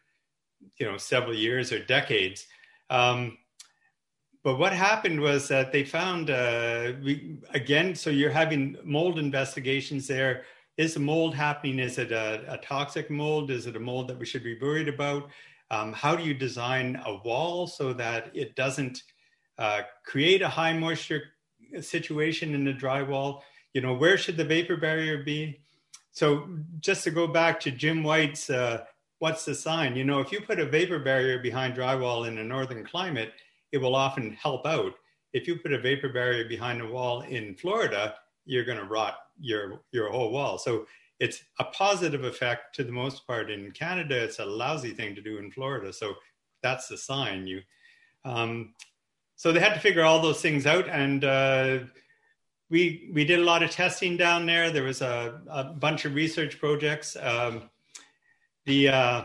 [0.78, 2.46] you know several years or decades.
[2.90, 3.38] Um,
[4.44, 7.94] but what happened was that they found uh, we, again.
[7.94, 10.44] So you're having mold investigations there
[10.78, 11.80] is the mold happening?
[11.80, 13.50] Is it a, a, toxic mold?
[13.50, 15.28] Is it a mold that we should be worried about?
[15.72, 19.02] Um, how do you design a wall so that it doesn't
[19.58, 21.24] uh, create a high moisture
[21.80, 23.40] situation in the drywall?
[23.74, 25.60] You know, where should the vapor barrier be?
[26.12, 28.84] So just to go back to Jim White's, uh,
[29.18, 29.96] what's the sign?
[29.96, 33.32] You know, if you put a vapor barrier behind drywall in a northern climate,
[33.72, 34.94] it will often help out.
[35.32, 38.14] If you put a vapor barrier behind a wall in Florida,
[38.48, 40.58] you're going to rot your your whole wall.
[40.58, 40.86] So
[41.20, 44.22] it's a positive effect to the most part in Canada.
[44.22, 45.92] It's a lousy thing to do in Florida.
[45.92, 46.14] So
[46.62, 47.46] that's the sign.
[47.46, 47.60] You,
[48.24, 48.74] um,
[49.36, 51.78] so they had to figure all those things out, and uh,
[52.70, 54.70] we we did a lot of testing down there.
[54.70, 57.16] There was a, a bunch of research projects.
[57.20, 57.70] Um,
[58.64, 59.22] the uh,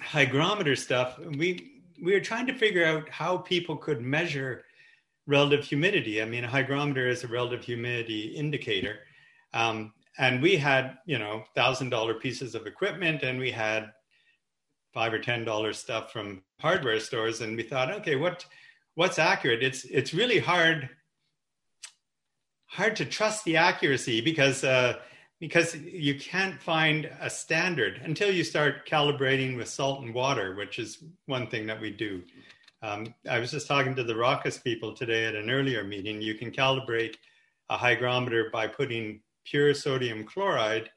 [0.00, 1.18] hygrometer stuff.
[1.18, 4.63] We we were trying to figure out how people could measure
[5.26, 6.20] relative humidity.
[6.20, 8.98] I mean, a hygrometer is a relative humidity indicator.
[9.52, 13.92] Um, and we had, you know, thousand dollar pieces of equipment and we had
[14.92, 17.40] five or ten dollar stuff from hardware stores.
[17.40, 18.44] And we thought, okay, what
[18.94, 19.62] what's accurate?
[19.62, 20.88] It's it's really hard
[22.66, 24.94] hard to trust the accuracy because uh,
[25.40, 30.78] because you can't find a standard until you start calibrating with salt and water, which
[30.78, 32.22] is one thing that we do.
[32.84, 36.20] Um, I was just talking to the ROCIS people today at an earlier meeting.
[36.20, 37.14] You can calibrate
[37.70, 40.90] a hygrometer by putting pure sodium chloride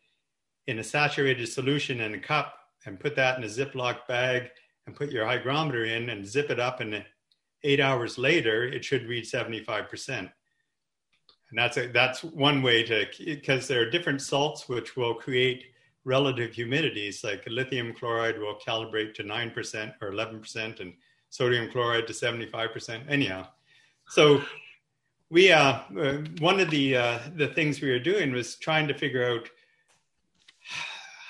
[0.67, 4.49] in a saturated solution in a cup and put that in a Ziploc bag
[4.85, 7.05] and put your hygrometer in and zip it up and
[7.63, 10.09] eight hours later it should read 75%.
[10.09, 10.29] And
[11.53, 15.67] that's a, that's one way to because there are different salts which will create
[16.03, 20.93] relative humidities like lithium chloride will calibrate to 9% or 11% and
[21.38, 23.01] sodium chloride to 75%.
[23.07, 23.47] Anyhow,
[24.09, 24.41] so
[25.29, 28.93] we uh, uh, one of the uh, the things we were doing was trying to
[28.93, 29.49] figure out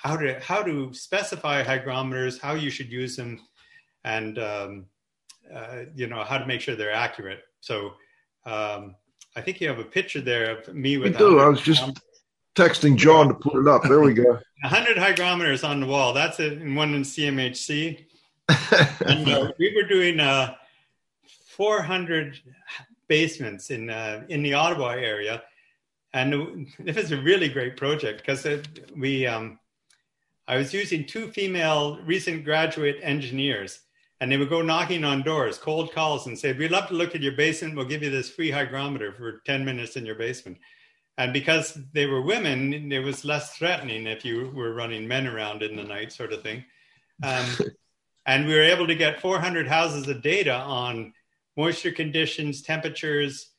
[0.03, 3.41] how to how to specify hygrometers, how you should use them,
[4.05, 4.85] and um,
[5.53, 7.41] uh, you know how to make sure they're accurate.
[7.59, 7.93] So
[8.45, 8.95] um,
[9.35, 11.13] I think you have a picture there of me with.
[11.13, 11.39] We do.
[11.39, 11.83] I was just
[12.55, 13.83] texting John to put it up.
[13.83, 14.39] There we go.
[14.63, 16.13] 100 hygrometers on the wall.
[16.13, 18.05] That's it, and one in CMHC.
[19.05, 20.55] and uh, we were doing uh,
[21.47, 22.39] 400
[23.07, 25.43] basements in uh, in the Ottawa area,
[26.13, 28.45] and it was a really great project because
[28.95, 29.59] we um,
[30.47, 33.79] I was using two female recent graduate engineers,
[34.21, 37.15] and they would go knocking on doors, cold calls, and say, "We'd love to look
[37.15, 37.75] at your basement.
[37.75, 40.57] We'll give you this free hygrometer for 10 minutes in your basement."
[41.17, 45.63] And because they were women, it was less threatening if you were running men around
[45.63, 46.63] in the night, sort of thing.
[47.23, 47.45] Um,
[48.27, 51.13] and we were able to get 400 houses of data on
[51.55, 53.51] moisture conditions, temperatures,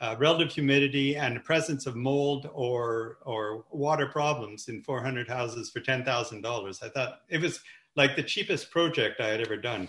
[0.00, 5.70] uh, relative humidity, and the presence of mold or or water problems in 400 houses
[5.70, 6.82] for ten thousand dollars.
[6.82, 7.60] I thought it was
[7.94, 9.88] like the cheapest project I had ever done.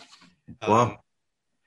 [0.68, 0.82] Wow.
[0.82, 0.98] Um,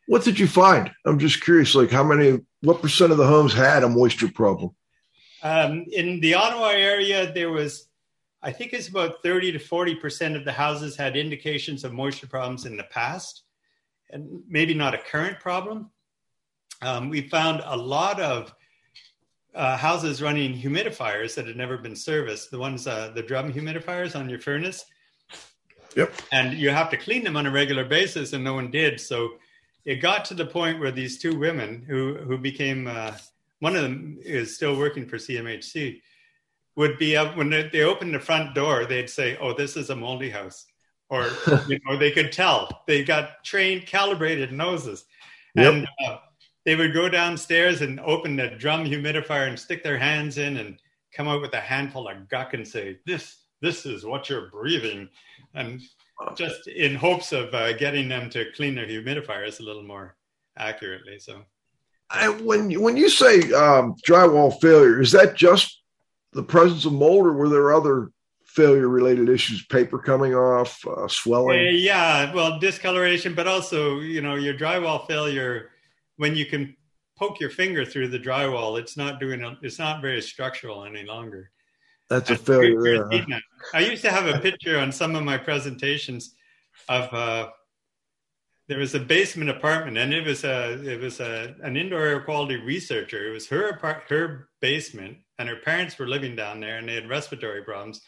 [0.07, 0.93] what did you find?
[1.05, 1.75] I'm just curious.
[1.75, 2.41] Like, how many?
[2.61, 4.77] What percent of the homes had a moisture problem?
[5.43, 7.89] Um, in the Ottawa area, there was,
[8.47, 12.65] I think it's about 30 to 40% of the houses had indications of moisture problems
[12.65, 13.43] in the past,
[14.11, 15.91] and maybe not a current problem.
[16.81, 18.55] Um, we found a lot of
[19.53, 24.15] uh, houses running humidifiers that had never been serviced, the ones, uh, the drum humidifiers
[24.15, 24.85] on your furnace.
[25.97, 26.15] Yep.
[26.31, 29.01] And you have to clean them on a regular basis, and no one did.
[29.01, 29.39] So
[29.85, 33.17] it got to the point where these two women who, who became, uh,
[33.59, 36.01] one of them is still working for CMHC,
[36.77, 39.97] would be up when they, opened the front door, they'd say, "Oh, this is a
[39.97, 40.67] moldy house,"
[41.09, 41.31] or
[41.69, 42.83] you know, they could tell.
[42.87, 45.07] They got trained, calibrated noses,
[45.55, 45.73] yep.
[45.73, 46.19] and uh,
[46.65, 50.79] they would go downstairs and open the drum humidifier and stick their hands in and
[51.13, 55.09] come out with a handful of guck and say, "This, this is what you're breathing,"
[55.55, 55.81] and
[56.35, 60.17] just in hopes of uh, getting them to clean their humidifiers a little more
[60.57, 61.19] accurately.
[61.19, 61.43] So.
[62.09, 65.83] I, when when you say um, drywall failure, is that just
[66.37, 68.13] the presence of mold, or were there other
[68.45, 69.67] failure related issues?
[69.67, 71.59] Paper coming off, uh, swelling?
[71.59, 75.71] Uh, yeah, well, discoloration, but also you know your drywall failure
[76.17, 76.77] when you can
[77.19, 81.51] poke your finger through the drywall, it's not doing it's not very structural any longer.
[82.09, 83.09] That's a failure.
[83.75, 86.35] I used to have a picture on some of my presentations
[86.89, 87.49] of uh,
[88.69, 92.21] there was a basement apartment and it was a it was a an indoor air
[92.21, 93.29] quality researcher.
[93.29, 96.95] It was her apart, her basement and her parents were living down there and they
[96.95, 98.01] had respiratory problems.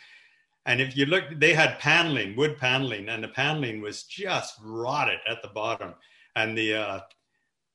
[0.66, 5.20] And if you look they had paneling wood paneling and the paneling was just rotted
[5.28, 5.94] at the bottom.
[6.34, 7.00] And the uh,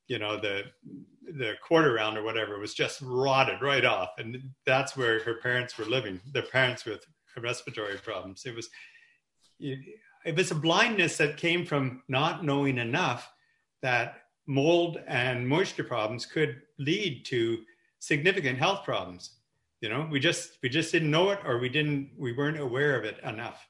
[0.07, 0.63] you know the
[1.37, 4.09] the quarter round or whatever was just rotted right off.
[4.17, 7.05] And that's where her parents were living their parents with
[7.37, 8.43] respiratory problems.
[8.45, 8.69] It was
[10.31, 13.31] was a blindness that came from not knowing enough
[13.81, 17.59] that mold and moisture problems could lead to
[17.99, 19.37] significant health problems
[19.83, 22.97] you know we just we just didn't know it or we didn't we weren't aware
[22.97, 23.67] of it enough.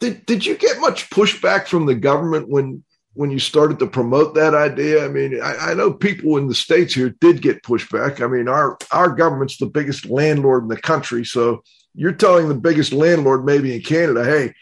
[0.00, 2.82] Did, did you get much pushback from the government when
[3.14, 5.04] when you started to promote that idea?
[5.04, 8.20] I mean I, I know people in the states here did get pushback.
[8.20, 11.24] I mean our our government's the biggest landlord in the country.
[11.24, 11.62] So
[11.94, 14.54] you're telling the biggest landlord maybe in canada hey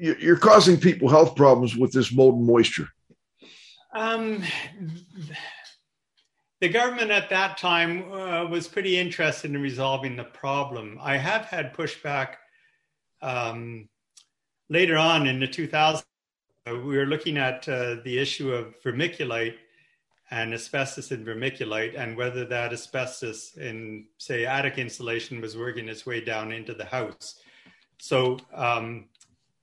[0.00, 2.88] you're causing people health problems with this mold and moisture.
[3.92, 4.42] Um,
[6.60, 10.98] the government at that time uh, was pretty interested in resolving the problem.
[11.00, 12.34] I have had pushback
[13.20, 13.88] um,
[14.68, 16.02] later on in the 2000s.
[16.66, 19.56] Uh, we were looking at uh, the issue of vermiculite
[20.30, 26.06] and asbestos in vermiculite and whether that asbestos in, say, attic insulation was working its
[26.06, 27.40] way down into the house.
[27.98, 29.08] So um,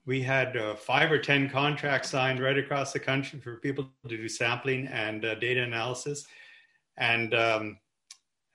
[0.07, 4.17] we had uh, five or 10 contracts signed right across the country for people to
[4.17, 6.25] do sampling and uh, data analysis.
[6.95, 7.77] And, um,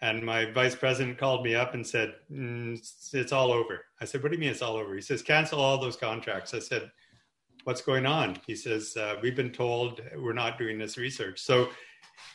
[0.00, 3.84] and my vice president called me up and said, mm, it's, it's, all over.
[4.00, 4.94] I said, what do you mean it's all over?
[4.94, 6.54] He says, cancel all those contracts.
[6.54, 6.90] I said,
[7.64, 8.38] what's going on?
[8.46, 11.38] He says, uh, we've been told we're not doing this research.
[11.38, 11.68] So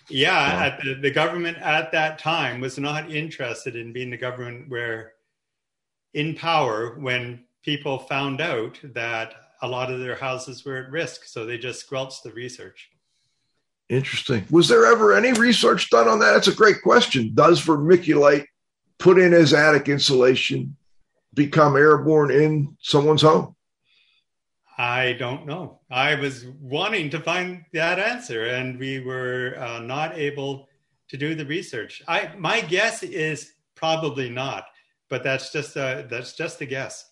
[0.09, 5.13] yeah, the, the government at that time was not interested in being the government where
[6.13, 11.25] in power when people found out that a lot of their houses were at risk.
[11.25, 12.89] So they just squelched the research.
[13.89, 14.45] Interesting.
[14.49, 16.33] Was there ever any research done on that?
[16.33, 17.33] That's a great question.
[17.33, 18.45] Does vermiculite
[18.97, 20.75] put in as attic insulation
[21.33, 23.55] become airborne in someone's home?
[24.77, 25.79] I don't know.
[25.89, 30.67] I was wanting to find that answer, and we were uh, not able
[31.07, 32.03] to do the research.
[32.07, 34.65] I my guess is probably not,
[35.09, 37.09] but that's just a that's just a guess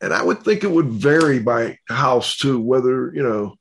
[0.00, 3.56] and I would think it would vary by house too, whether, you know,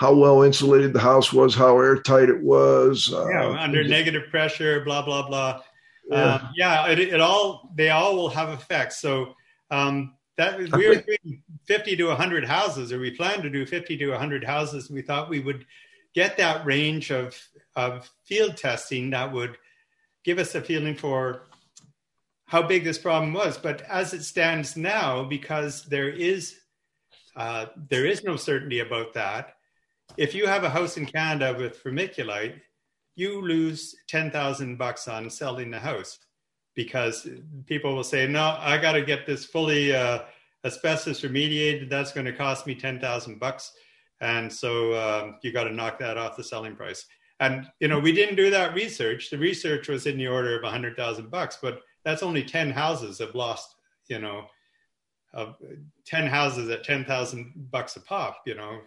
[0.00, 3.12] how well insulated the house was, how airtight it was.
[3.12, 5.60] Uh, yeah, under negative pressure, blah blah blah.
[6.08, 8.98] Yeah, um, yeah it, it, all they all will have effects.
[8.98, 9.34] So
[9.70, 13.98] um, that we were doing 50 to 100 houses, or we planned to do 50
[13.98, 14.90] to 100 houses.
[14.90, 15.66] We thought we would
[16.14, 17.38] get that range of
[17.76, 19.58] of field testing that would
[20.24, 21.42] give us a feeling for
[22.50, 23.56] how big this problem was.
[23.56, 26.56] But as it stands now, because there is
[27.36, 29.54] uh, there is no certainty about that.
[30.16, 32.60] If you have a house in Canada with vermiculite,
[33.14, 36.18] you lose ten thousand bucks on selling the house
[36.74, 37.28] because
[37.66, 40.22] people will say, "No, I got to get this fully uh,
[40.64, 41.88] asbestos remediated.
[41.88, 43.70] That's going to cost me ten thousand bucks."
[44.20, 47.06] And so um, you got to knock that off the selling price.
[47.38, 49.30] And you know, we didn't do that research.
[49.30, 52.70] The research was in the order of a hundred thousand bucks, but that's only 10
[52.70, 53.74] houses have lost,
[54.08, 54.46] you know,
[55.32, 55.56] of
[56.06, 58.80] 10 houses at 10,000 bucks a pop, you know,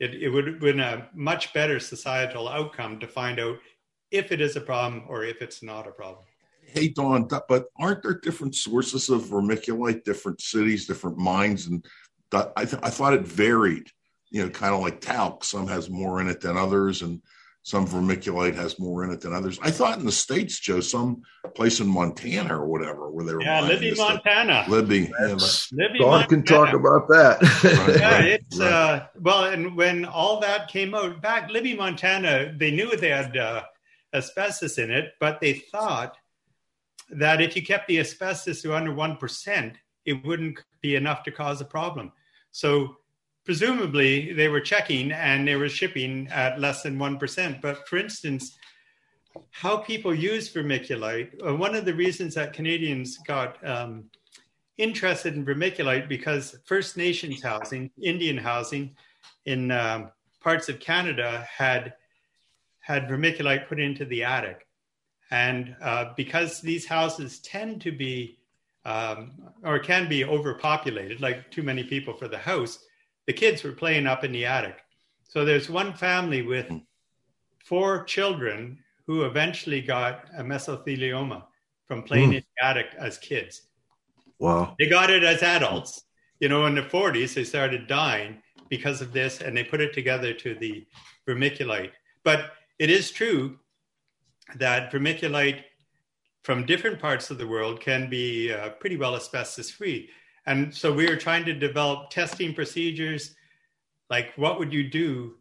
[0.00, 3.58] it, it would have been a much better societal outcome to find out
[4.10, 6.24] if it is a problem or if it's not a problem.
[6.64, 11.66] Hey, Don, but aren't there different sources of vermiculite, different cities, different mines?
[11.66, 11.84] And
[12.32, 13.88] I, th- I thought it varied,
[14.30, 15.44] you know, kind of like talc.
[15.44, 17.02] Some has more in it than others.
[17.02, 17.20] And
[17.64, 19.58] some vermiculite has more in it than others.
[19.62, 21.22] I thought in the states, Joe, some
[21.54, 23.42] place in Montana or whatever, where they were.
[23.42, 24.64] Yeah, Libby, Montana.
[24.68, 25.12] Libby.
[25.20, 25.38] Yeah,
[25.70, 26.26] Libby, Don Montana.
[26.26, 27.40] can talk about that.
[27.40, 28.72] right, yeah, right, it's right.
[28.72, 33.36] uh, well, and when all that came out back, Libby, Montana, they knew they had
[33.36, 33.62] uh,
[34.12, 36.16] asbestos in it, but they thought
[37.10, 41.30] that if you kept the asbestos to under one percent, it wouldn't be enough to
[41.30, 42.10] cause a problem.
[42.50, 42.96] So
[43.44, 47.60] presumably they were checking and they were shipping at less than 1%.
[47.60, 48.56] But for instance,
[49.50, 54.04] how people use vermiculite, uh, one of the reasons that Canadians got um,
[54.78, 58.94] interested in vermiculite because First Nations housing, Indian housing
[59.46, 61.94] in um, parts of Canada had
[62.80, 64.66] had vermiculite put into the attic.
[65.30, 68.38] And uh, because these houses tend to be
[68.84, 72.84] um, or can be overpopulated, like too many people for the house,
[73.26, 74.78] the kids were playing up in the attic.
[75.28, 76.78] So there's one family with hmm.
[77.64, 81.44] four children who eventually got a mesothelioma
[81.86, 82.36] from playing mm.
[82.36, 83.62] in the attic as kids.
[84.38, 84.74] Wow.
[84.78, 86.04] They got it as adults.
[86.40, 89.92] You know, in the 40s, they started dying because of this, and they put it
[89.92, 90.86] together to the
[91.28, 91.90] vermiculite.
[92.24, 93.58] But it is true
[94.56, 95.62] that vermiculite
[96.42, 100.10] from different parts of the world can be uh, pretty well asbestos free.
[100.46, 103.34] And so we were trying to develop testing procedures.
[104.10, 105.36] Like, what would you do?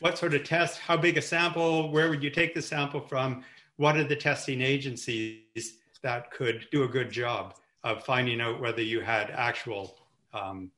[0.00, 0.78] What sort of test?
[0.78, 1.90] How big a sample?
[1.90, 3.44] Where would you take the sample from?
[3.76, 8.82] What are the testing agencies that could do a good job of finding out whether
[8.82, 9.96] you had actual
[10.34, 10.70] um,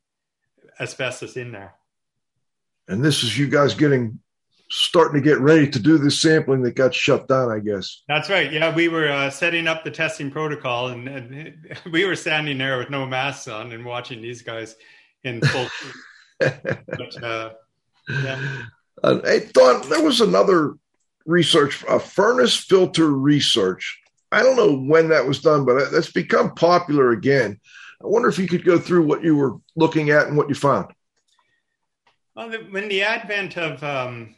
[0.79, 1.73] asbestos in there?
[2.87, 4.19] And this is you guys getting
[4.69, 8.01] starting to get ready to do this sampling that got shut down, I guess.
[8.07, 8.51] That's right.
[8.51, 12.77] Yeah, we were uh, setting up the testing protocol, and, and, we were standing there
[12.77, 14.75] with no masks on and watching these guys
[15.23, 15.67] in full.
[16.39, 17.51] but, uh,
[18.09, 18.63] yeah.
[19.03, 20.75] uh, hey, Don, there was another
[21.25, 24.01] research, a furnace filter research.
[24.31, 27.59] I don't know when that was done, but that's become popular again.
[28.03, 30.55] I wonder if you could go through what you were looking at and what you
[30.55, 30.91] found.
[32.35, 34.35] Well, the, when the advent of um,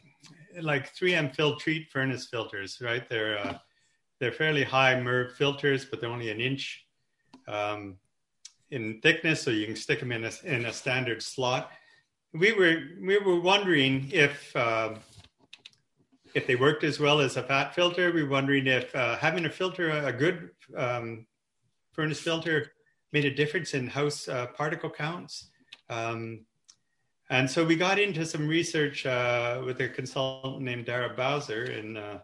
[0.60, 3.08] like 3M Filtrete furnace filters, right?
[3.08, 3.58] They're uh,
[4.20, 6.86] they're fairly high MERV filters, but they're only an inch
[7.46, 7.96] um,
[8.70, 11.70] in thickness, so you can stick them in a, in a standard slot.
[12.32, 14.94] We were we were wondering if uh,
[16.34, 18.12] if they worked as well as a fat filter.
[18.12, 21.26] We were wondering if uh, having a filter, a good um,
[21.92, 22.72] furnace filter,
[23.12, 25.50] made a difference in house uh, particle counts.
[25.88, 26.44] Um,
[27.30, 31.96] and so we got into some research uh, with a consultant named Dara Bowser in
[31.96, 32.20] uh,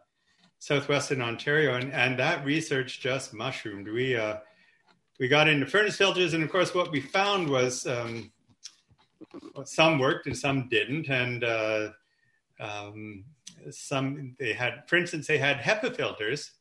[0.59, 3.87] southwestern Ontario, and, and that research just mushroomed.
[3.89, 4.39] We uh,
[5.21, 8.33] we got into furnace filters, and of course, what we found was um,
[9.65, 11.89] some worked and some didn't, and uh,
[12.61, 13.25] um,
[13.71, 16.53] some they had, for instance, they had HEPA filters,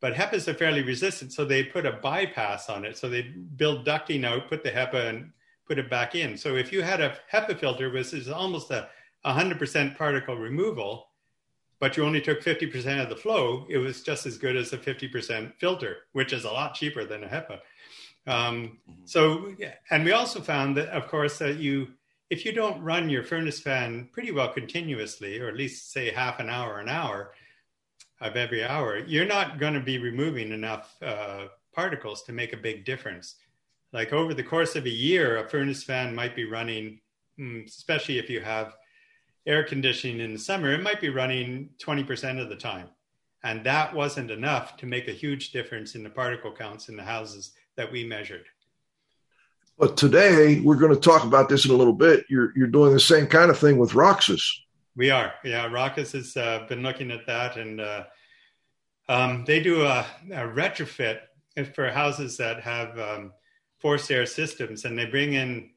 [0.00, 2.96] but HEPAs are fairly resistant, so they put a bypass on it.
[2.96, 5.32] So they build ducting out, put the HEPA and
[5.66, 6.36] put it back in.
[6.36, 8.88] So if you had a HEPA filter, which is almost a
[9.24, 11.08] 100% particle removal,
[11.80, 14.78] but you only took 50% of the flow, it was just as good as a
[14.78, 17.58] 50% filter, which is a lot cheaper than a HEPA.
[18.26, 18.92] Um, mm-hmm.
[19.04, 19.54] so,
[19.90, 21.88] and we also found that, of course, that you,
[22.30, 26.40] if you don't run your furnace fan pretty well continuously, or at least say half
[26.40, 27.32] an hour, an hour
[28.20, 32.56] of every hour, you're not going to be removing enough uh, particles to make a
[32.56, 33.36] big difference
[33.94, 36.98] like over the course of a year, a furnace fan might be running,
[37.38, 38.76] hmm, especially if you have,
[39.46, 42.88] air conditioning in the summer, it might be running 20% of the time.
[43.44, 47.04] And that wasn't enough to make a huge difference in the particle counts in the
[47.04, 48.46] houses that we measured.
[49.78, 52.24] But today we're going to talk about this in a little bit.
[52.28, 54.40] You're you're doing the same kind of thing with ROCIS.
[54.96, 55.68] We are, yeah.
[55.68, 58.04] ROCIS has uh, been looking at that, and uh,
[59.08, 61.22] um, they do a, a, retrofit
[61.74, 63.32] for houses that have um,
[63.84, 65.68] forced air systems, and they bring in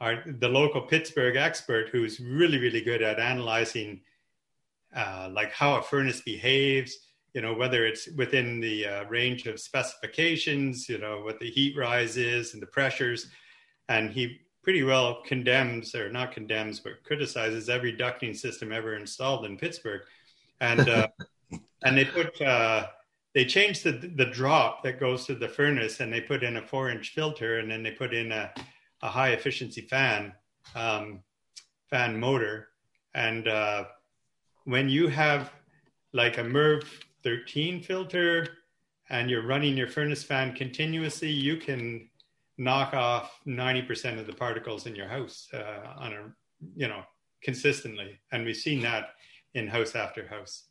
[0.00, 4.00] our the local Pittsburgh expert who's really really good at analyzing
[4.96, 7.00] uh, like how a furnace behaves,
[7.34, 11.76] you know, whether it's within the uh, range of specifications, you know, what the heat
[11.76, 13.26] rise is and the pressures.
[13.90, 19.44] And he pretty well condemns, or not condemns, but criticizes every ducting system ever installed
[19.44, 20.02] in Pittsburgh.
[20.62, 21.08] And, uh,
[21.84, 22.86] and they put, uh,
[23.34, 26.62] they changed the, the drop that goes to the furnace and they put in a
[26.62, 28.52] four inch filter and then they put in a,
[29.02, 30.32] a high efficiency fan,
[30.76, 31.20] um,
[31.90, 32.68] fan motor.
[33.14, 33.84] And uh,
[34.64, 35.52] when you have
[36.12, 36.84] like a MERV
[37.24, 38.46] 13 filter
[39.10, 42.08] and you're running your furnace fan continuously, you can
[42.56, 46.32] knock off 90% of the particles in your house uh, on a,
[46.76, 47.02] you know,
[47.42, 48.18] consistently.
[48.30, 49.14] And we've seen that
[49.54, 50.64] in house after house.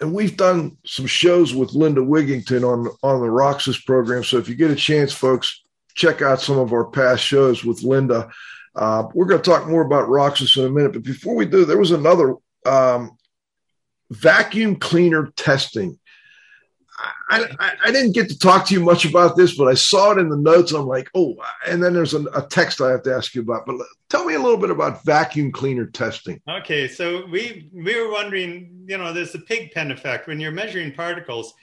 [0.00, 4.24] And we've done some shows with Linda Wigington on, on the ROCIS program.
[4.24, 5.62] So if you get a chance, folks,
[5.94, 8.30] check out some of our past shows with Linda.
[8.74, 10.94] Uh, we're going to talk more about ROCIS in a minute.
[10.94, 13.18] But before we do, there was another um,
[14.10, 15.98] vacuum cleaner testing.
[17.30, 20.18] I, I, didn't get to talk to you much about this, but I saw it
[20.18, 20.72] in the notes.
[20.72, 23.66] I'm like, oh, and then there's a, a, text I have to ask you about.
[23.66, 23.76] But
[24.08, 26.40] tell me a little bit about vacuum cleaner testing.
[26.48, 30.50] Okay, so we we were wondering, you know, there's the pig pen effect when you're
[30.50, 31.54] measuring particles.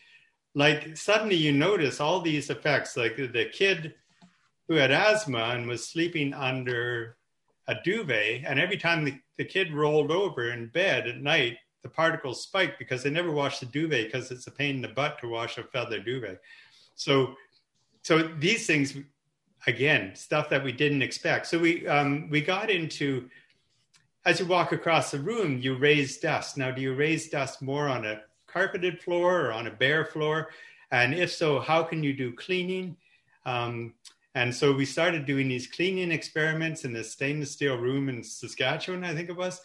[0.56, 3.94] Like suddenly you notice all these effects, like the kid
[4.68, 7.18] who had asthma and was sleeping under
[7.68, 11.58] a duvet, and every time the, the kid rolled over in bed at night,
[11.88, 14.90] the particles spike because they never wash the duvet because it's a pain in the
[14.90, 16.42] butt to wash a feather duvet.
[16.96, 17.36] So,
[18.02, 18.98] so these things,
[19.66, 21.48] again, stuff that we didn't expect.
[21.48, 23.30] So we um, we got into
[24.26, 26.58] as you walk across the room, you raise dust.
[26.58, 30.50] Now, do you raise dust more on a carpeted floor or on a bare floor?
[30.92, 32.98] And if so, how can you do cleaning?
[33.46, 33.94] Um,
[34.36, 39.06] and so we started doing these cleaning experiments in the stainless steel room in Saskatchewan,
[39.06, 39.62] I think it was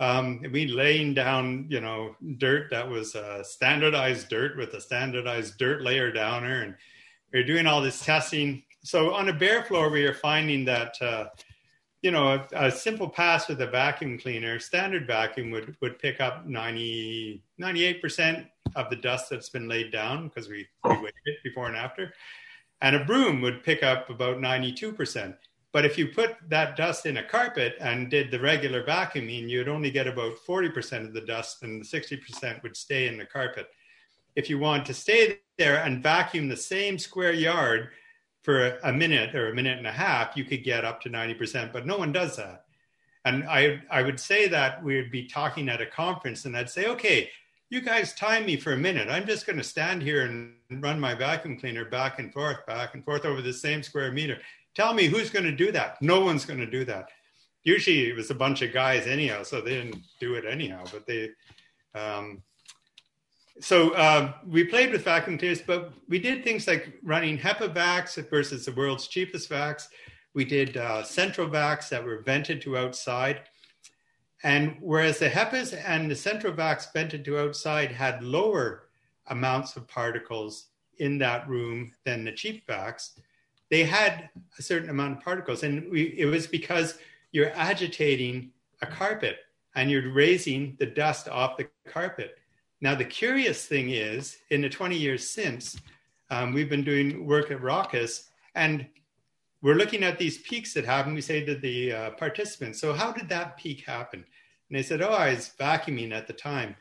[0.00, 5.56] um, we laying down, you know, dirt that was uh, standardized dirt with a standardized
[5.58, 6.74] dirt layer downer, and
[7.32, 8.62] we are doing all this testing.
[8.82, 11.26] So on a bare floor, we are finding that, uh,
[12.02, 16.20] you know, a, a, simple pass with a vacuum cleaner, standard vacuum would would pick
[16.20, 21.12] up 90, 98 percent of the dust that's been laid down because we, we weighed
[21.26, 22.12] it before and after,
[22.80, 25.36] and a broom would pick up about ninety two percent.
[25.74, 29.68] But if you put that dust in a carpet and did the regular vacuuming, you'd
[29.68, 33.66] only get about 40% of the dust and the 60% would stay in the carpet.
[34.36, 37.88] If you want to stay there and vacuum the same square yard
[38.42, 41.72] for a minute or a minute and a half, you could get up to 90%,
[41.72, 42.66] but no one does that.
[43.24, 46.70] And I, I would say that we would be talking at a conference and I'd
[46.70, 47.30] say, okay,
[47.70, 49.08] you guys time me for a minute.
[49.08, 50.54] I'm just going to stand here and
[50.84, 54.38] run my vacuum cleaner back and forth, back and forth over the same square meter.
[54.74, 56.00] Tell me who's going to do that?
[56.02, 57.08] No one's going to do that.
[57.62, 60.84] Usually it was a bunch of guys anyhow, so they didn't do it anyhow.
[60.92, 61.30] But they,
[61.94, 62.42] um,
[63.60, 68.28] so uh, we played with vacuum cleaners, but we did things like running HEPA vacs
[68.28, 69.86] versus the world's cheapest vacs.
[70.34, 73.42] We did uh, central vacs that were vented to outside.
[74.42, 78.88] And whereas the HEPAs and the central vacs vented to outside had lower
[79.28, 80.66] amounts of particles
[80.98, 83.18] in that room than the cheap vacs,
[83.74, 85.64] they had a certain amount of particles.
[85.64, 86.96] And we, it was because
[87.32, 88.52] you're agitating
[88.82, 89.38] a carpet
[89.74, 92.38] and you're raising the dust off the carpet.
[92.80, 95.76] Now, the curious thing is, in the 20 years since,
[96.30, 98.86] um, we've been doing work at ROCIS, and
[99.60, 101.12] we're looking at these peaks that happen.
[101.12, 104.24] We say to the uh, participants, So, how did that peak happen?
[104.68, 106.76] And they said, Oh, I was vacuuming at the time.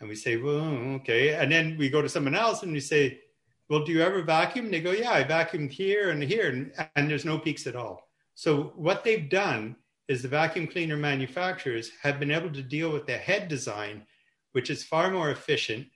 [0.00, 0.64] And we say, Well,
[0.98, 1.34] okay.
[1.34, 3.20] And then we go to someone else and we say,
[3.68, 4.66] well, do you ever vacuum?
[4.66, 7.76] And they go, yeah, I vacuumed here and here, and, and there's no peaks at
[7.76, 8.08] all.
[8.34, 9.76] So what they've done
[10.08, 14.04] is the vacuum cleaner manufacturers have been able to deal with the head design,
[14.52, 15.86] which is far more efficient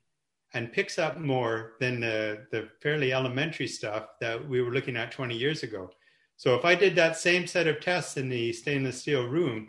[0.54, 5.12] and picks up more than the, the fairly elementary stuff that we were looking at
[5.12, 5.90] 20 years ago.
[6.36, 9.68] So if I did that same set of tests in the stainless steel room,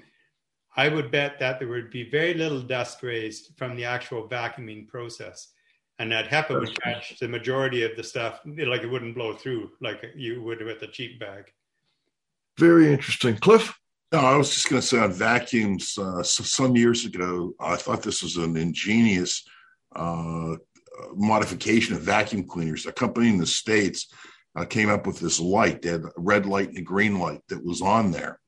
[0.75, 4.87] I would bet that there would be very little dust raised from the actual vacuuming
[4.87, 5.49] process
[5.99, 9.71] and that HEPA would catch the majority of the stuff, like it wouldn't blow through
[9.81, 11.51] like you would with a cheap bag.
[12.59, 13.77] Very interesting, Cliff.
[14.11, 15.97] No, I was just going to say on vacuums.
[15.97, 19.43] Uh, so some years ago, I thought this was an ingenious
[19.95, 20.55] uh,
[21.13, 22.85] modification of vacuum cleaners.
[22.85, 24.07] A company in the states
[24.55, 25.81] uh, came up with this light.
[25.81, 28.39] They had a red light and a green light that was on there,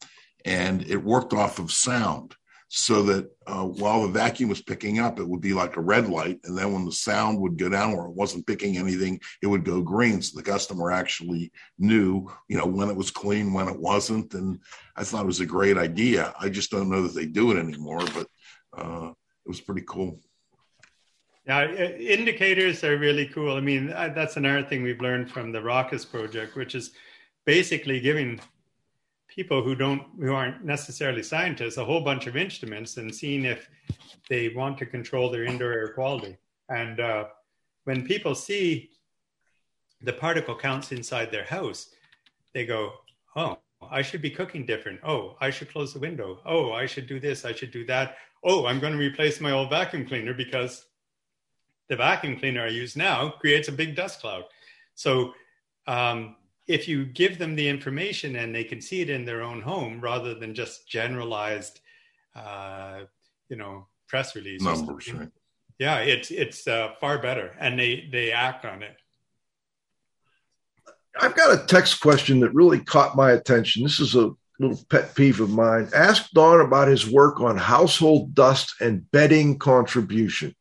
[0.45, 2.35] and it worked off of sound
[2.71, 6.07] so that uh, while the vacuum was picking up, it would be like a red
[6.07, 6.39] light.
[6.43, 9.65] And then when the sound would go down or it wasn't picking anything, it would
[9.65, 10.21] go green.
[10.21, 14.35] So the customer actually knew, you know, when it was clean, when it wasn't.
[14.35, 14.59] And
[14.95, 16.31] I thought it was a great idea.
[16.39, 18.27] I just don't know that they do it anymore, but
[18.77, 20.19] uh, it was pretty cool.
[21.47, 23.57] Yeah, indicators are really cool.
[23.57, 26.91] I mean, that's another thing we've learned from the ROCIS project, which is
[27.47, 28.39] basically giving
[29.39, 33.69] people who don't who aren't necessarily scientists a whole bunch of instruments and seeing if
[34.27, 36.35] they want to control their indoor air quality.
[36.67, 37.23] And uh,
[37.85, 38.89] when people see
[40.01, 41.81] the particle counts inside their house,
[42.53, 42.81] they go,
[43.37, 43.59] "Oh,
[43.99, 44.99] I should be cooking different.
[45.13, 46.29] Oh, I should close the window.
[46.45, 47.45] Oh, I should do this.
[47.45, 48.17] I should do that.
[48.43, 50.73] Oh, I'm going to replace my old vacuum cleaner because
[51.87, 54.43] the vacuum cleaner I use now creates a big dust cloud."
[54.95, 55.33] So
[55.87, 56.35] um,
[56.69, 59.99] if you give them the information and they can see it in their own home
[59.99, 61.79] rather than just generalized,
[62.35, 62.99] uh,
[63.49, 64.63] you know, press releases.
[64.63, 65.31] Numbers, right?
[65.79, 68.95] Yeah, it's it's uh, far better, and they they act on it.
[71.19, 73.81] I've got a text question that really caught my attention.
[73.81, 75.89] This is a little pet peeve of mine.
[75.95, 80.53] Ask Don about his work on household dust and bedding contribution.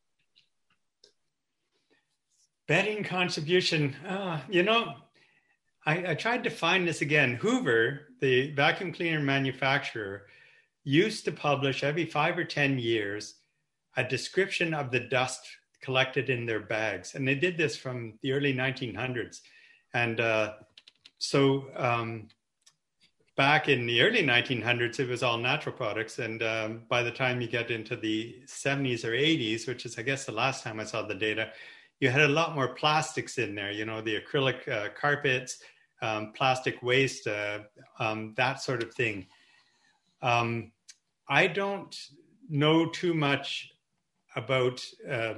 [2.67, 4.95] Bedding contribution, uh, you know,
[5.89, 7.37] I, I tried to find this again.
[7.37, 10.27] Hoover, the vacuum cleaner manufacturer,
[10.85, 13.37] used to publish every five or 10 years
[13.97, 15.41] a description of the dust
[15.81, 17.15] collected in their bags.
[17.15, 19.41] And they did this from the early 1900s.
[19.95, 20.57] And uh,
[21.17, 22.29] so um,
[23.39, 26.19] back in the early 1900s, it was all natural products.
[26.19, 30.03] And um, by the time you get into the 70s or 80s, which is, I
[30.03, 31.51] guess, the last time I saw the data,
[31.99, 35.63] you had a lot more plastics in there, you know, the acrylic uh, carpets,
[36.03, 37.61] um, plastic waste, uh,
[37.99, 39.27] um, that sort of thing.
[40.23, 40.73] Um,
[41.29, 41.97] I don't
[42.49, 43.71] know too much
[44.37, 45.35] about uh,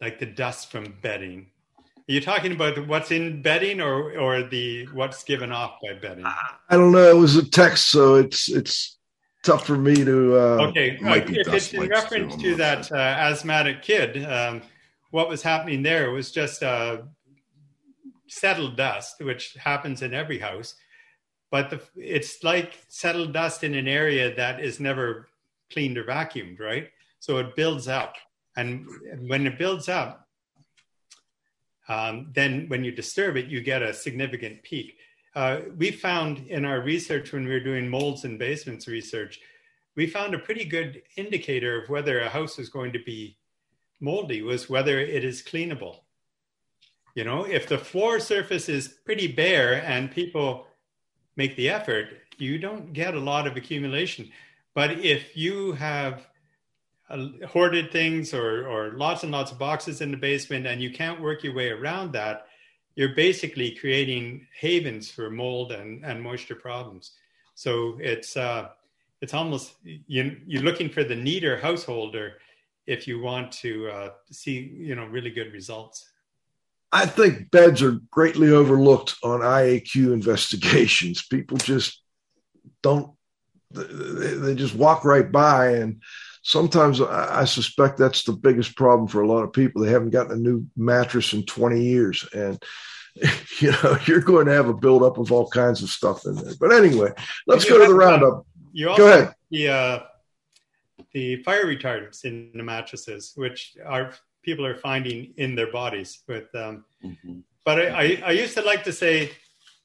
[0.00, 1.50] like the dust from bedding.
[1.78, 6.24] Are you talking about what's in bedding or or the what's given off by bedding?
[6.26, 6.36] I
[6.70, 7.10] don't know.
[7.10, 8.98] It was a text, so it's it's
[9.44, 10.36] tough for me to.
[10.36, 14.62] Uh, okay, if it's in reference to that uh, asthmatic kid, um,
[15.10, 16.98] what was happening there was just uh,
[18.30, 20.74] settled dust, which happens in every house,
[21.50, 25.28] but the, it's like settled dust in an area that is never
[25.72, 26.88] cleaned or vacuumed, right?
[27.18, 28.14] So it builds up.
[28.56, 28.86] And
[29.28, 30.28] when it builds up,
[31.88, 34.96] um, then when you disturb it, you get a significant peak.
[35.34, 39.40] Uh, we found in our research when we were doing molds and basements research,
[39.96, 43.36] we found a pretty good indicator of whether a house is going to be
[44.00, 45.98] moldy was whether it is cleanable.
[47.14, 50.66] You know, if the floor surface is pretty bare and people
[51.36, 52.08] make the effort,
[52.38, 54.30] you don't get a lot of accumulation.
[54.74, 56.26] But if you have
[57.08, 60.90] uh, hoarded things or, or lots and lots of boxes in the basement and you
[60.90, 62.46] can't work your way around that,
[62.94, 67.12] you're basically creating havens for mold and, and moisture problems.
[67.54, 68.68] So it's uh,
[69.20, 72.34] it's almost you, you're looking for the neater householder
[72.86, 76.09] if you want to uh, see you know really good results.
[76.92, 81.26] I think beds are greatly overlooked on IAQ investigations.
[81.26, 82.02] People just
[82.82, 83.12] don't,
[83.70, 85.68] they just walk right by.
[85.74, 86.02] And
[86.42, 89.82] sometimes I suspect that's the biggest problem for a lot of people.
[89.82, 92.28] They haven't gotten a new mattress in 20 years.
[92.32, 92.60] And,
[93.60, 96.54] you know, you're going to have a buildup of all kinds of stuff in there.
[96.58, 97.12] But anyway,
[97.46, 98.46] let's go to the roundup.
[98.72, 99.34] You also go ahead.
[99.50, 100.02] The, uh,
[101.12, 104.12] the fire retardants in the mattresses, which are
[104.42, 106.22] people are finding in their bodies.
[106.26, 107.40] With, um, mm-hmm.
[107.64, 109.32] but I, I, I, used to like to say,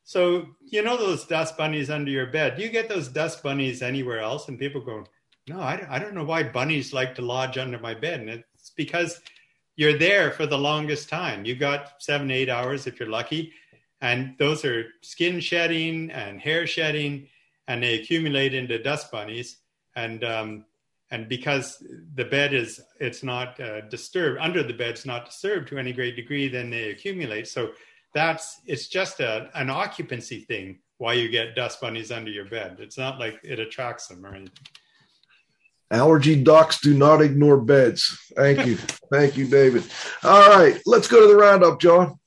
[0.04, 2.56] so you know those dust bunnies under your bed.
[2.56, 4.48] Do you get those dust bunnies anywhere else?
[4.48, 5.06] And people go,
[5.48, 8.72] no, I, I don't know why bunnies like to lodge under my bed, and it's
[8.76, 9.22] because
[9.76, 11.46] you're there for the longest time.
[11.46, 13.52] You got seven, eight hours if you're lucky,
[14.02, 17.28] and those are skin shedding and hair shedding,
[17.68, 19.58] and they accumulate into dust bunnies.
[19.96, 20.66] And um,
[21.16, 21.82] and because
[22.16, 26.16] the bed is it's not uh, disturbed under the bed's not disturbed to any great
[26.18, 27.48] degree then they accumulate.
[27.48, 27.72] So
[28.14, 32.78] that's it's just a, an occupancy thing why you get dust bunnies under your bed.
[32.80, 34.68] It's not like it attracts them or anything.
[35.92, 38.02] Allergy docs do not ignore beds.
[38.36, 38.76] Thank you.
[39.10, 39.84] Thank you david.
[40.24, 42.20] All right let's go to the roundup john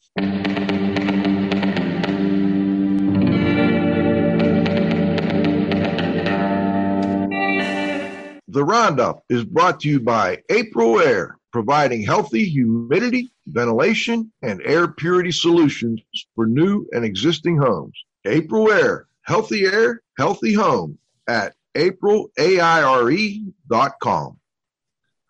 [8.68, 16.02] Roundup is brought to you by AprilAire, providing healthy humidity, ventilation, and air purity solutions
[16.34, 17.94] for new and existing homes.
[18.26, 22.28] AprilAire, healthy air, healthy home at april.com.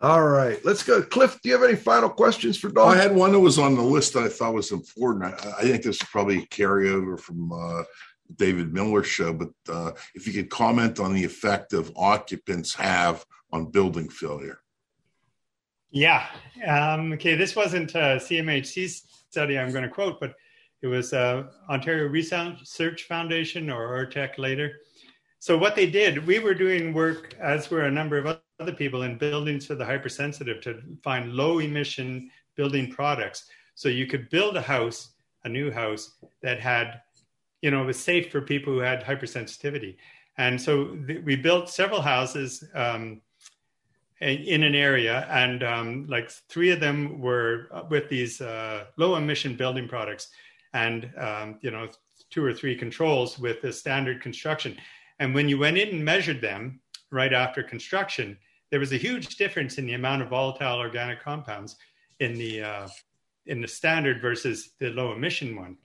[0.01, 1.01] All right, let's go.
[1.03, 2.97] Cliff, do you have any final questions for Don?
[2.97, 5.33] I had one that was on the list that I thought was important.
[5.33, 7.85] I, I think this is probably a carryover from uh,
[8.37, 13.25] David Miller show, but uh, if you could comment on the effect of occupants have
[13.53, 14.61] on building failure.
[15.91, 16.27] Yeah.
[16.67, 17.35] Um, okay.
[17.35, 20.35] This wasn't a CMHC study I'm going to quote, but
[20.83, 24.81] it was uh, Ontario Research Foundation or ORTECH later.
[25.41, 29.03] So what they did, we were doing work as were a number of other people
[29.03, 33.49] in buildings for the hypersensitive to find low emission building products.
[33.75, 35.15] So you could build a house,
[35.45, 37.01] a new house that had,
[37.63, 39.97] you know, it was safe for people who had hypersensitivity.
[40.37, 43.21] And so th- we built several houses um,
[44.21, 49.55] in an area, and um, like three of them were with these uh, low emission
[49.55, 50.31] building products,
[50.73, 51.89] and um, you know,
[52.31, 54.77] two or three controls with the standard construction.
[55.21, 56.81] And when you went in and measured them
[57.11, 58.37] right after construction,
[58.71, 61.77] there was a huge difference in the amount of volatile organic compounds
[62.21, 62.89] in the uh,
[63.47, 65.77] in the standard versus the low emission one.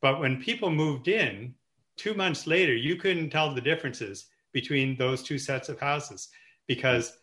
[0.00, 1.54] But when people moved in,
[1.96, 6.28] two months later, you couldn't tell the differences between those two sets of houses
[6.66, 7.18] because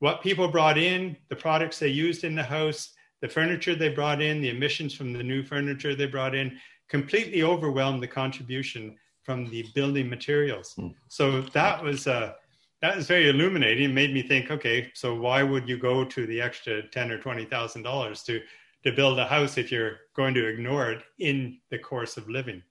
[0.00, 4.22] what people brought in, the products they used in the house, the furniture they brought
[4.22, 6.58] in, the emissions from the new furniture they brought in,
[6.88, 10.74] completely overwhelmed the contribution from the building materials.
[10.78, 10.94] Mm.
[11.08, 12.34] So that was uh,
[12.80, 13.90] that was very illuminating.
[13.90, 17.18] It made me think, okay, so why would you go to the extra ten or
[17.18, 18.40] twenty thousand dollars to
[18.84, 22.62] to build a house if you're going to ignore it in the course of living?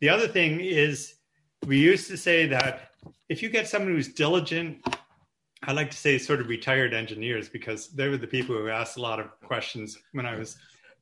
[0.00, 1.14] The other thing is,
[1.66, 2.90] we used to say that
[3.28, 4.82] if you get someone who's diligent
[5.62, 8.96] I like to say sort of retired engineers because they were the people who asked
[8.96, 10.56] a lot of questions when I was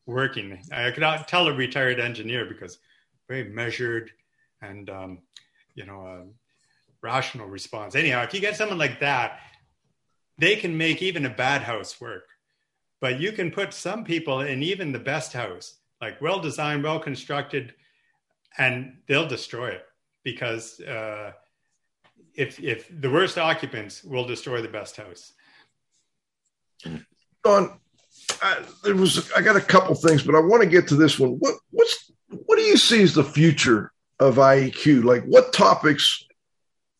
[0.07, 0.61] working.
[0.73, 2.79] I could tell a retired engineer because
[3.29, 4.11] very measured
[4.61, 5.19] and um,
[5.75, 6.25] you know a
[7.03, 7.95] rational response.
[7.95, 9.39] Anyhow, if you get someone like that,
[10.39, 12.25] they can make even a bad house work.
[13.01, 16.99] But you can put some people in even the best house, like well designed, well
[16.99, 17.75] constructed,
[18.57, 19.85] and they'll destroy it
[20.25, 20.81] because.
[20.81, 21.33] Uh,
[22.39, 25.33] if if the worst occupants will destroy the best house.
[27.43, 27.79] Don,
[28.41, 31.19] I, there was I got a couple things, but I want to get to this
[31.19, 31.33] one.
[31.33, 32.13] What what's
[32.47, 35.03] what do you see as the future of IEQ?
[35.03, 36.25] Like what topics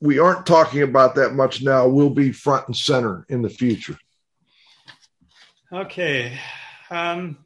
[0.01, 3.97] we aren't talking about that much now will be front and center in the future?
[5.71, 6.39] Okay.
[6.89, 7.45] Um,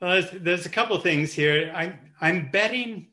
[0.00, 1.72] well, there's, there's a couple things here.
[1.74, 3.06] I, I'm betting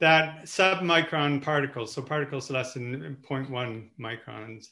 [0.00, 4.70] that submicron particles, so particles less than 0.1 microns,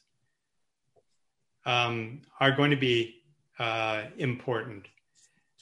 [1.64, 3.22] um, are going to be
[3.58, 4.86] uh, important.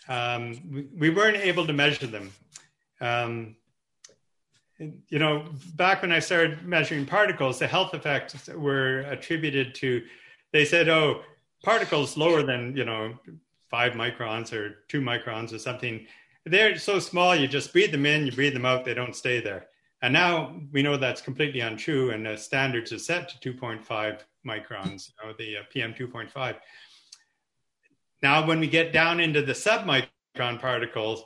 [0.08, 2.32] Um, we, we, weren't able to measure them.
[3.00, 3.56] Um,
[4.78, 5.46] you know,
[5.76, 10.02] back when I started measuring particles, the health effects were attributed to,
[10.52, 11.22] they said, oh,
[11.64, 13.14] particles lower than, you know,
[13.70, 16.06] five microns or two microns or something
[16.46, 19.40] they're so small, you just breathe them in, you breathe them out, they don't stay
[19.40, 19.66] there.
[20.02, 25.08] And now we know that's completely untrue, and the standards are set to 2.5 microns,
[25.08, 26.56] you know, the uh, PM 2.5.
[28.22, 31.24] Now, when we get down into the submicron particles,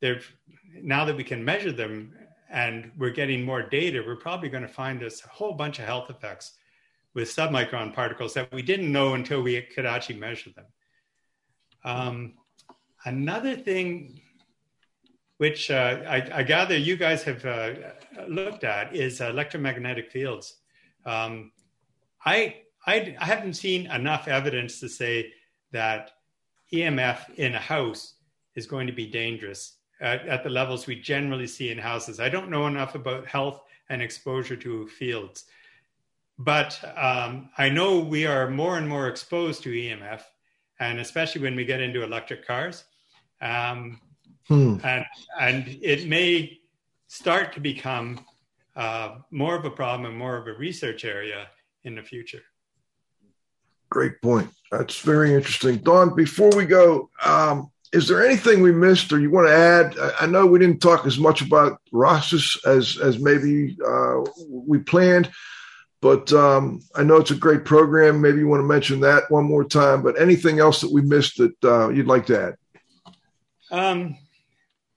[0.00, 0.20] they're,
[0.82, 2.12] now that we can measure them
[2.50, 6.10] and we're getting more data, we're probably going to find this whole bunch of health
[6.10, 6.54] effects
[7.18, 10.66] with submicron particles that we didn't know until we could actually measure them.
[11.84, 12.34] Um,
[13.04, 14.20] another thing
[15.38, 17.70] which uh, I, I, gather you guys have uh,
[18.28, 20.58] looked at, is electromagnetic fields.
[21.06, 21.50] Um,
[22.24, 25.32] I, I, I haven't seen enough evidence to say
[25.72, 26.12] that
[26.72, 28.14] EMF in a house
[28.54, 32.20] is going to be dangerous at, at, the levels we generally see in houses.
[32.20, 35.46] I don't know enough about health and exposure to fields,
[36.38, 40.22] but um, I know we are more and more exposed to EMF,
[40.80, 42.84] and especially when we get into electric cars.
[43.40, 44.00] Um,
[44.48, 44.76] Hmm.
[44.82, 45.04] And,
[45.38, 46.58] and it may
[47.06, 48.24] start to become
[48.74, 51.48] uh, more of a problem and more of a research area
[51.84, 52.42] in the future.
[53.90, 54.50] Great point.
[54.70, 55.76] That's very interesting.
[55.78, 59.96] Don, before we go, um, is there anything we missed or you want to add?
[60.20, 65.30] I, know we didn't talk as much about ROCIS as, as maybe uh, we planned,
[66.00, 68.20] but um, I know it's a great program.
[68.20, 71.38] Maybe you want to mention that one more time, but anything else that we missed
[71.38, 73.14] that uh, you'd like to add?
[73.70, 74.16] Um,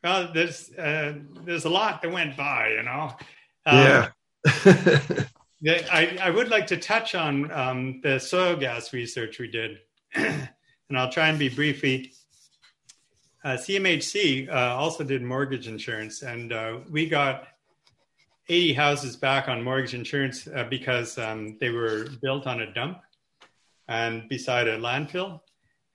[0.04, 3.14] well, there's uh, there's a lot that went by, you know.
[3.66, 4.10] Um,
[4.46, 5.24] yeah.
[5.64, 9.78] Yeah, I, I would like to touch on um, the soil gas research we did,
[10.16, 10.50] and
[10.92, 12.14] I'll try and be briefly.
[13.44, 17.48] Uh, CMHC uh, also did mortgage insurance, and uh, we got
[18.52, 23.00] 80 houses back on mortgage insurance uh, because um, they were built on a dump
[23.88, 25.40] and beside a landfill,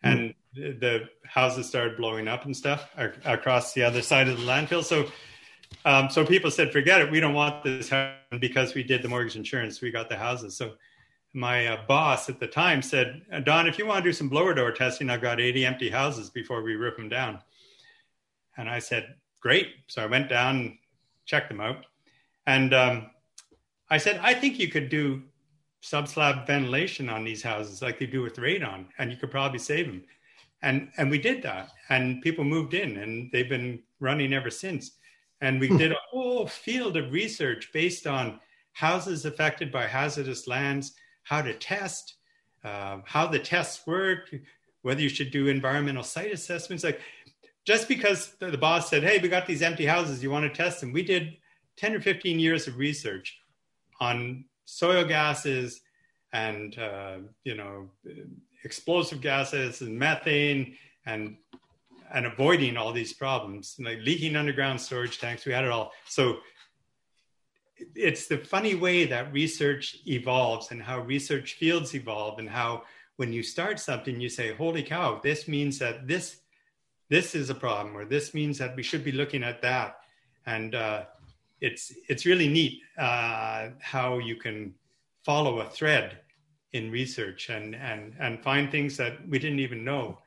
[0.03, 0.81] and mm.
[0.81, 2.91] the houses started blowing up and stuff
[3.25, 4.83] across the other side of the landfill.
[4.83, 5.07] So
[5.85, 7.11] um, so people said, forget it.
[7.11, 7.93] We don't want this
[8.41, 9.81] because we did the mortgage insurance.
[9.81, 10.57] We got the houses.
[10.57, 10.73] So
[11.33, 14.55] my uh, boss at the time said, Don, if you want to do some blower
[14.55, 17.41] door testing, I've got 80 empty houses before we rip them down.
[18.57, 19.69] And I said, great.
[19.87, 20.79] So I went down and
[21.25, 21.85] checked them out.
[22.47, 23.11] And um,
[23.91, 25.23] I said, I think you could do
[25.83, 29.87] subslab ventilation on these houses like they do with radon, and you could probably save
[29.87, 30.05] them.
[30.63, 31.71] And, and we did that.
[31.91, 34.93] And people moved in, and they've been running ever since.
[35.41, 35.77] And we hmm.
[35.77, 38.41] did a whole field of research based on
[38.73, 42.15] houses affected by hazardous lands, how to test,
[42.65, 44.35] uh, how the tests work,
[44.83, 46.85] whether you should do environmental site assessments.
[46.85, 47.01] Like
[47.65, 50.57] just because the, the boss said, "Hey, we got these empty houses, you want to
[50.57, 51.37] test them?" We did
[51.77, 53.39] ten or fifteen years of research
[54.01, 55.81] on soil gases
[56.33, 57.89] and uh, you know
[58.65, 61.37] explosive gases and methane and
[62.13, 65.45] and avoiding all these problems, like leaking underground storage tanks.
[65.45, 65.93] We had it all.
[66.07, 66.39] So
[67.95, 72.83] it's the funny way that research evolves and how research fields evolve and how
[73.17, 76.41] when you start something you say holy cow this means that this
[77.11, 79.99] this is a problem or this means that we should be looking at that
[80.47, 81.05] and uh,
[81.61, 84.75] it's it's really neat uh, how you can
[85.25, 86.19] follow a thread
[86.73, 90.19] in research and and and find things that we didn't even know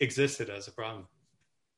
[0.00, 1.06] existed as a problem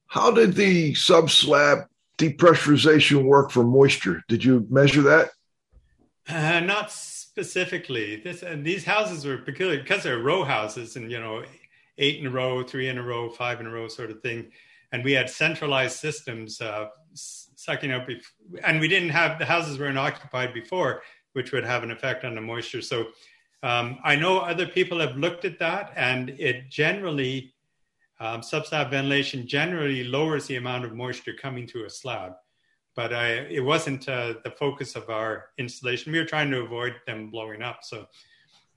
[0.09, 1.87] how did the sub slab
[2.19, 4.25] depressurization work for moisture?
[4.27, 5.31] Did you measure that?
[6.29, 8.17] Uh, not specifically.
[8.17, 11.45] This, uh, these houses were peculiar because they're row houses and, you know,
[11.99, 14.51] eight in a row, three in a row, five in a row sort of thing.
[14.93, 16.89] And we had centralized systems uh,
[17.59, 18.23] sucking up, bef-
[18.63, 21.03] and we didn't have the houses weren't occupied before,
[21.33, 22.81] which would have an effect on the moisture.
[22.81, 23.07] So
[23.65, 27.53] um, I know other people have looked at that, and it generally
[28.21, 32.35] um, subslab ventilation generally lowers the amount of moisture coming through a slab,
[32.95, 36.13] but I, it wasn't uh, the focus of our installation.
[36.13, 38.07] We were trying to avoid them blowing up, so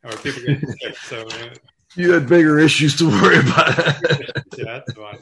[0.03, 0.97] or people getting sick.
[0.97, 1.53] So uh,
[1.95, 3.77] you had bigger issues to worry about.
[4.57, 5.19] yeah, that's one.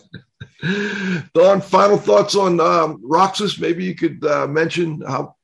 [1.33, 3.59] Don, final thoughts on um, ROCIS?
[3.59, 5.35] Maybe you could uh, mention how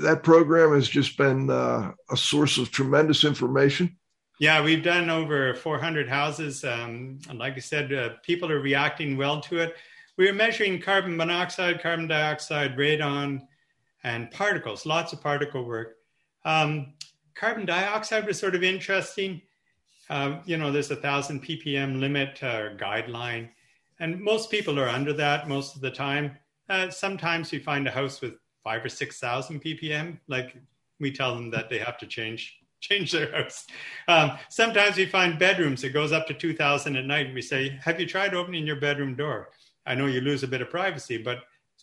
[0.00, 3.96] that program has just been uh, a source of tremendous information.
[4.40, 6.64] Yeah, we've done over 400 houses.
[6.64, 9.76] Um, and like I said, uh, people are reacting well to it.
[10.16, 13.42] We are measuring carbon monoxide, carbon dioxide, radon,
[14.04, 15.96] and particles, lots of particle work.
[16.44, 16.94] Um,
[17.34, 19.42] carbon dioxide was sort of interesting.
[20.10, 23.50] Uh, you know, there's a thousand ppm limit uh, guideline,
[24.00, 26.36] and most people are under that most of the time.
[26.68, 30.18] Uh, sometimes you find a house with five or six thousand ppm.
[30.28, 30.56] Like
[31.00, 33.66] we tell them that they have to change change their house.
[34.06, 37.76] Um, sometimes we find bedrooms it goes up to 2000 at night and we say,
[37.82, 39.50] have you tried opening your bedroom door?
[39.84, 41.38] I know you lose a bit of privacy, but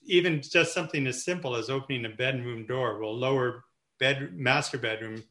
[0.05, 3.65] even just something as simple as opening a bedroom door will lower
[3.99, 5.21] bed master bedroom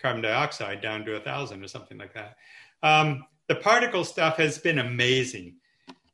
[0.00, 2.36] carbon dioxide down to a thousand or something like that.
[2.82, 5.56] Um, the particle stuff has been amazing.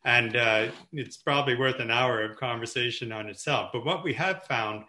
[0.05, 3.71] And uh, it's probably worth an hour of conversation on itself.
[3.73, 4.85] But what we have found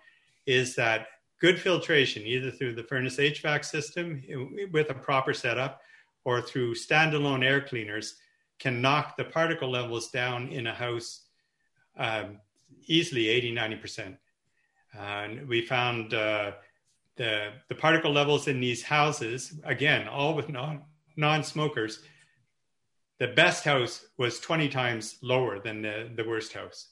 [0.45, 1.07] is that
[1.39, 4.24] good filtration, either through the furnace HVAC system
[4.72, 5.82] with a proper setup
[6.24, 8.16] or through standalone air cleaners,
[8.59, 11.24] can knock the particle levels down in a house
[11.97, 12.38] um,
[12.86, 14.18] easily 80, 90%.
[14.97, 16.51] and we found uh,
[17.16, 20.84] the, the particle levels in these houses, again, all with non,
[21.18, 21.99] non-smokers,
[23.22, 26.88] the best house was 20 times lower than the, the worst house.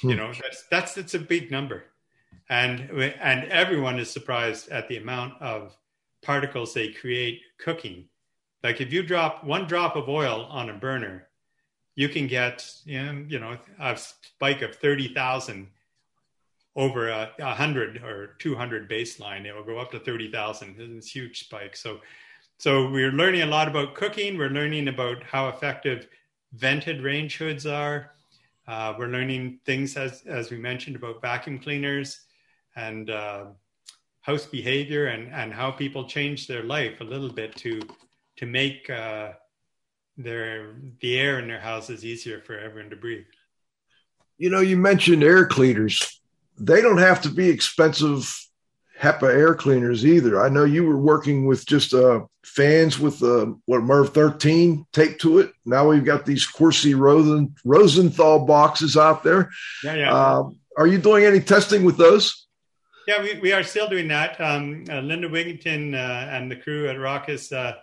[0.00, 0.10] Hmm.
[0.10, 1.84] You know, that's, that's, that's a big number
[2.48, 2.90] and
[3.20, 5.76] and everyone is surprised at the amount of
[6.22, 8.04] particles they create cooking.
[8.62, 11.28] Like if you drop one drop of oil on a burner,
[11.94, 15.68] you can get you know, a spike of thirty thousand
[16.74, 19.44] over a, a, hundred or two hundred baseline.
[19.44, 20.76] It will go up to thirty thousand.
[20.78, 21.76] It's a huge spike.
[21.76, 22.00] So
[22.62, 24.38] so we're learning a lot about cooking.
[24.38, 26.06] We're learning about how effective
[26.52, 28.12] vented range hoods are.
[28.68, 32.20] Uh, we're learning things as as we mentioned about vacuum cleaners
[32.76, 33.46] and uh,
[34.20, 37.80] house behavior and, and how people change their life a little bit to
[38.36, 39.32] to make uh,
[40.16, 43.26] their the air in their houses easier for everyone to breathe.
[44.38, 46.20] You know, you mentioned air cleaners.
[46.60, 48.32] They don't have to be expensive
[49.02, 50.40] HEPA air cleaners either.
[50.40, 55.20] I know you were working with just uh, fans with uh, what MERV 13 taped
[55.22, 55.52] to it.
[55.64, 59.50] Now we've got these Corsi Rosen, Rosenthal boxes out there.
[59.82, 60.14] Yeah, yeah.
[60.14, 62.46] Uh, are you doing any testing with those?
[63.08, 64.40] Yeah, we, we are still doing that.
[64.40, 67.74] Um, uh, Linda Wigington uh, and the crew at ROCIS uh,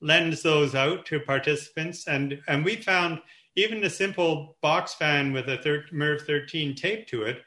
[0.00, 3.20] lends those out to participants, and and we found
[3.56, 7.42] even the simple box fan with a thir- MERV 13 taped to it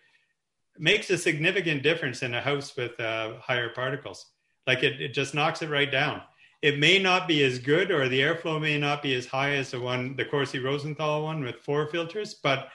[0.78, 4.28] makes a significant difference in a house with uh, higher particles.
[4.68, 6.22] Like it, it just knocks it right down.
[6.62, 9.72] It may not be as good, or the airflow may not be as high as
[9.72, 12.70] the one, the Corsi Rosenthal one with four filters, but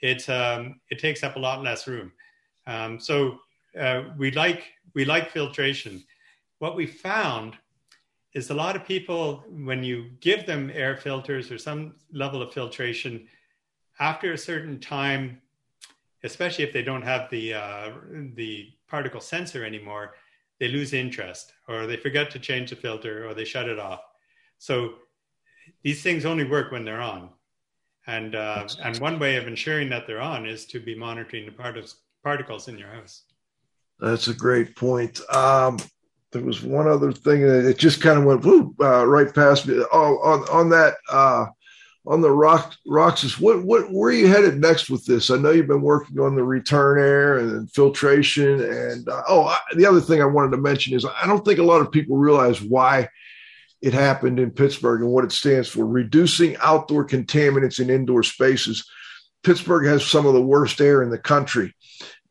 [0.00, 2.12] it um, it takes up a lot less room.
[2.66, 3.38] Um, so
[3.78, 4.64] uh, we like
[4.94, 6.02] we like filtration.
[6.58, 7.56] What we found
[8.34, 12.52] is a lot of people when you give them air filters or some level of
[12.52, 13.26] filtration,
[14.00, 15.40] after a certain time
[16.30, 17.90] especially if they don't have the uh,
[18.34, 18.52] the
[18.86, 20.14] particle sensor anymore,
[20.60, 24.02] they lose interest or they forget to change the filter or they shut it off.
[24.58, 24.94] So
[25.82, 27.30] these things only work when they're on.
[28.06, 31.52] And uh, and one way of ensuring that they're on is to be monitoring the
[31.52, 33.24] particles particles in your house.
[34.00, 35.20] That's a great point.
[35.34, 35.78] Um,
[36.32, 39.66] there was one other thing that it just kind of went whoop, uh, right past
[39.66, 39.82] me.
[39.92, 41.46] Oh, on on that uh,
[42.08, 45.30] on the rock ROCIS, what what where are you headed next with this?
[45.30, 49.58] I know you've been working on the return air and filtration, and uh, oh, I,
[49.76, 52.16] the other thing I wanted to mention is I don't think a lot of people
[52.16, 53.10] realize why
[53.82, 58.88] it happened in Pittsburgh and what it stands for: reducing outdoor contaminants in indoor spaces.
[59.42, 61.74] Pittsburgh has some of the worst air in the country.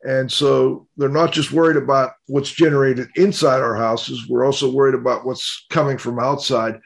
[0.02, 4.94] And so they're not just worried about what's generated inside our houses, we're also worried
[4.94, 6.78] about what's coming from outside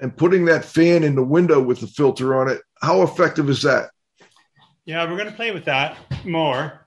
[0.00, 2.60] and putting that fan in the window with the filter on it.
[2.80, 3.90] How effective is that?
[4.86, 6.86] Yeah, we're going to play with that more.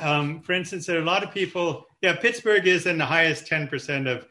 [0.00, 1.86] Um, for instance, there are a lot of people.
[2.00, 4.26] Yeah, Pittsburgh is in the highest ten percent of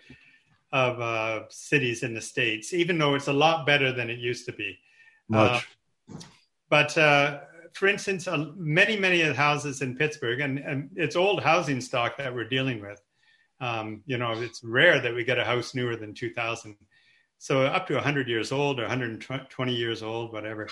[0.71, 4.45] of uh, cities in the states, even though it's a lot better than it used
[4.45, 4.77] to be.
[5.27, 5.67] Much.
[6.09, 6.15] Uh,
[6.69, 7.41] but uh,
[7.73, 11.81] for instance, uh, many many of the houses in Pittsburgh, and, and it's old housing
[11.81, 13.01] stock that we're dealing with.
[13.61, 16.75] Um, you know, it's rare that we get a house newer than 2000
[17.39, 20.67] so up to 100 years old or 120 years old, whatever.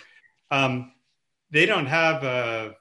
[0.52, 0.92] Um,
[1.50, 2.74] they don't have uh,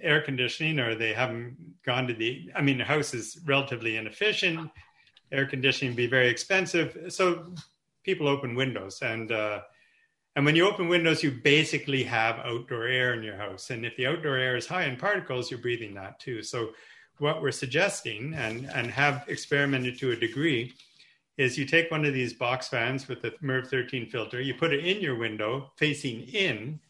[0.00, 4.70] air conditioning or they haven't gone to the, I mean, the house is relatively inefficient.
[5.30, 6.96] Air conditioning be very expensive.
[7.10, 7.52] So
[8.02, 9.60] people open windows and, uh,
[10.34, 13.70] and when you open windows, you basically have outdoor air in your house.
[13.70, 16.42] And if the outdoor air is high in particles, you're breathing that too.
[16.42, 16.70] So
[17.18, 20.74] what we're suggesting and, and have experimented to a degree
[21.38, 24.72] is you take one of these box fans with the MERV 13 filter, you put
[24.72, 26.80] it in your window facing in,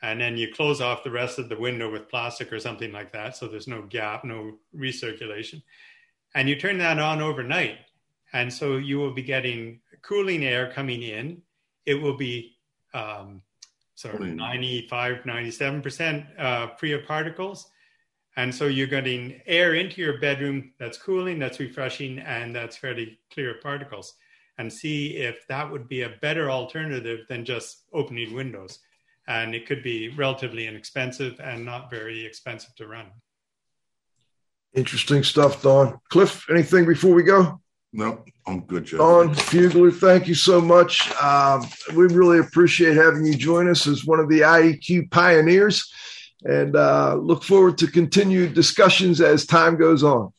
[0.00, 3.10] and then you close off the rest of the window with plastic or something like
[3.12, 3.36] that.
[3.36, 5.60] So there's no gap, no recirculation.
[6.34, 7.78] And you turn that on overnight.
[8.32, 11.42] And so you will be getting cooling air coming in.
[11.84, 12.56] It will be
[12.92, 13.42] um,
[13.94, 17.70] sort of 95, 97% uh, free of particles.
[18.36, 23.18] And so you're getting air into your bedroom that's cooling, that's refreshing, and that's fairly
[23.32, 24.14] clear particles.
[24.58, 28.80] And see if that would be a better alternative than just opening windows.
[29.26, 33.06] And it could be relatively inexpensive and not very expensive to run.
[34.74, 35.98] Interesting stuff, Don.
[36.10, 37.60] Cliff, anything before we go?
[37.92, 38.98] No, I'm good, Joe.
[38.98, 41.12] Don Fugler, thank you so much.
[41.22, 45.88] Um, we really appreciate having you join us as one of the IEQ pioneers
[46.44, 50.32] and uh, look forward to continued discussions as time goes on.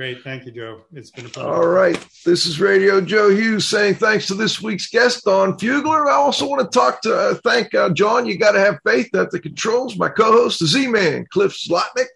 [0.00, 0.22] Great.
[0.22, 0.80] Thank you, Joe.
[0.94, 1.50] It's been a pleasure.
[1.50, 2.02] All right.
[2.24, 6.08] This is Radio Joe Hughes saying thanks to this week's guest, Don Fugler.
[6.08, 8.24] I also want to talk to uh, thank uh, John.
[8.24, 9.98] You got to have faith at the controls.
[9.98, 12.06] My co host, the Z Man, Cliff Zlotnik.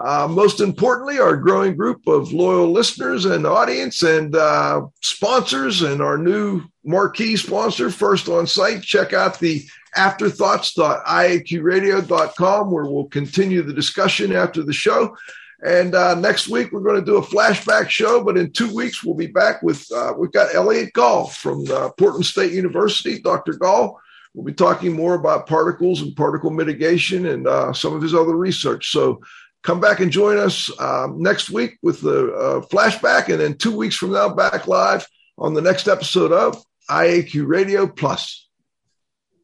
[0.00, 6.00] Uh, most importantly, our growing group of loyal listeners and audience and uh, sponsors, and
[6.00, 8.80] our new marquee sponsor, First On Site.
[8.82, 9.62] Check out the
[9.96, 15.16] afterthoughts.iaqradio.com, where we'll continue the discussion after the show.
[15.64, 19.02] And uh, next week, we're going to do a flashback show, but in two weeks,
[19.02, 23.54] we'll be back with, uh, we've got Elliott Gall from uh, Portland State University, Dr.
[23.54, 24.00] Gall.
[24.34, 28.36] We'll be talking more about particles and particle mitigation and uh, some of his other
[28.36, 28.92] research.
[28.92, 29.20] So
[29.62, 33.76] come back and join us um, next week with the uh, flashback, and then two
[33.76, 35.08] weeks from now, back live
[35.38, 38.47] on the next episode of IAQ Radio Plus.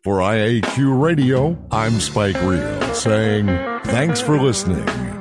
[0.05, 3.47] For IAQ Radio, I'm Spike Reel saying
[3.85, 5.14] thanks for listening.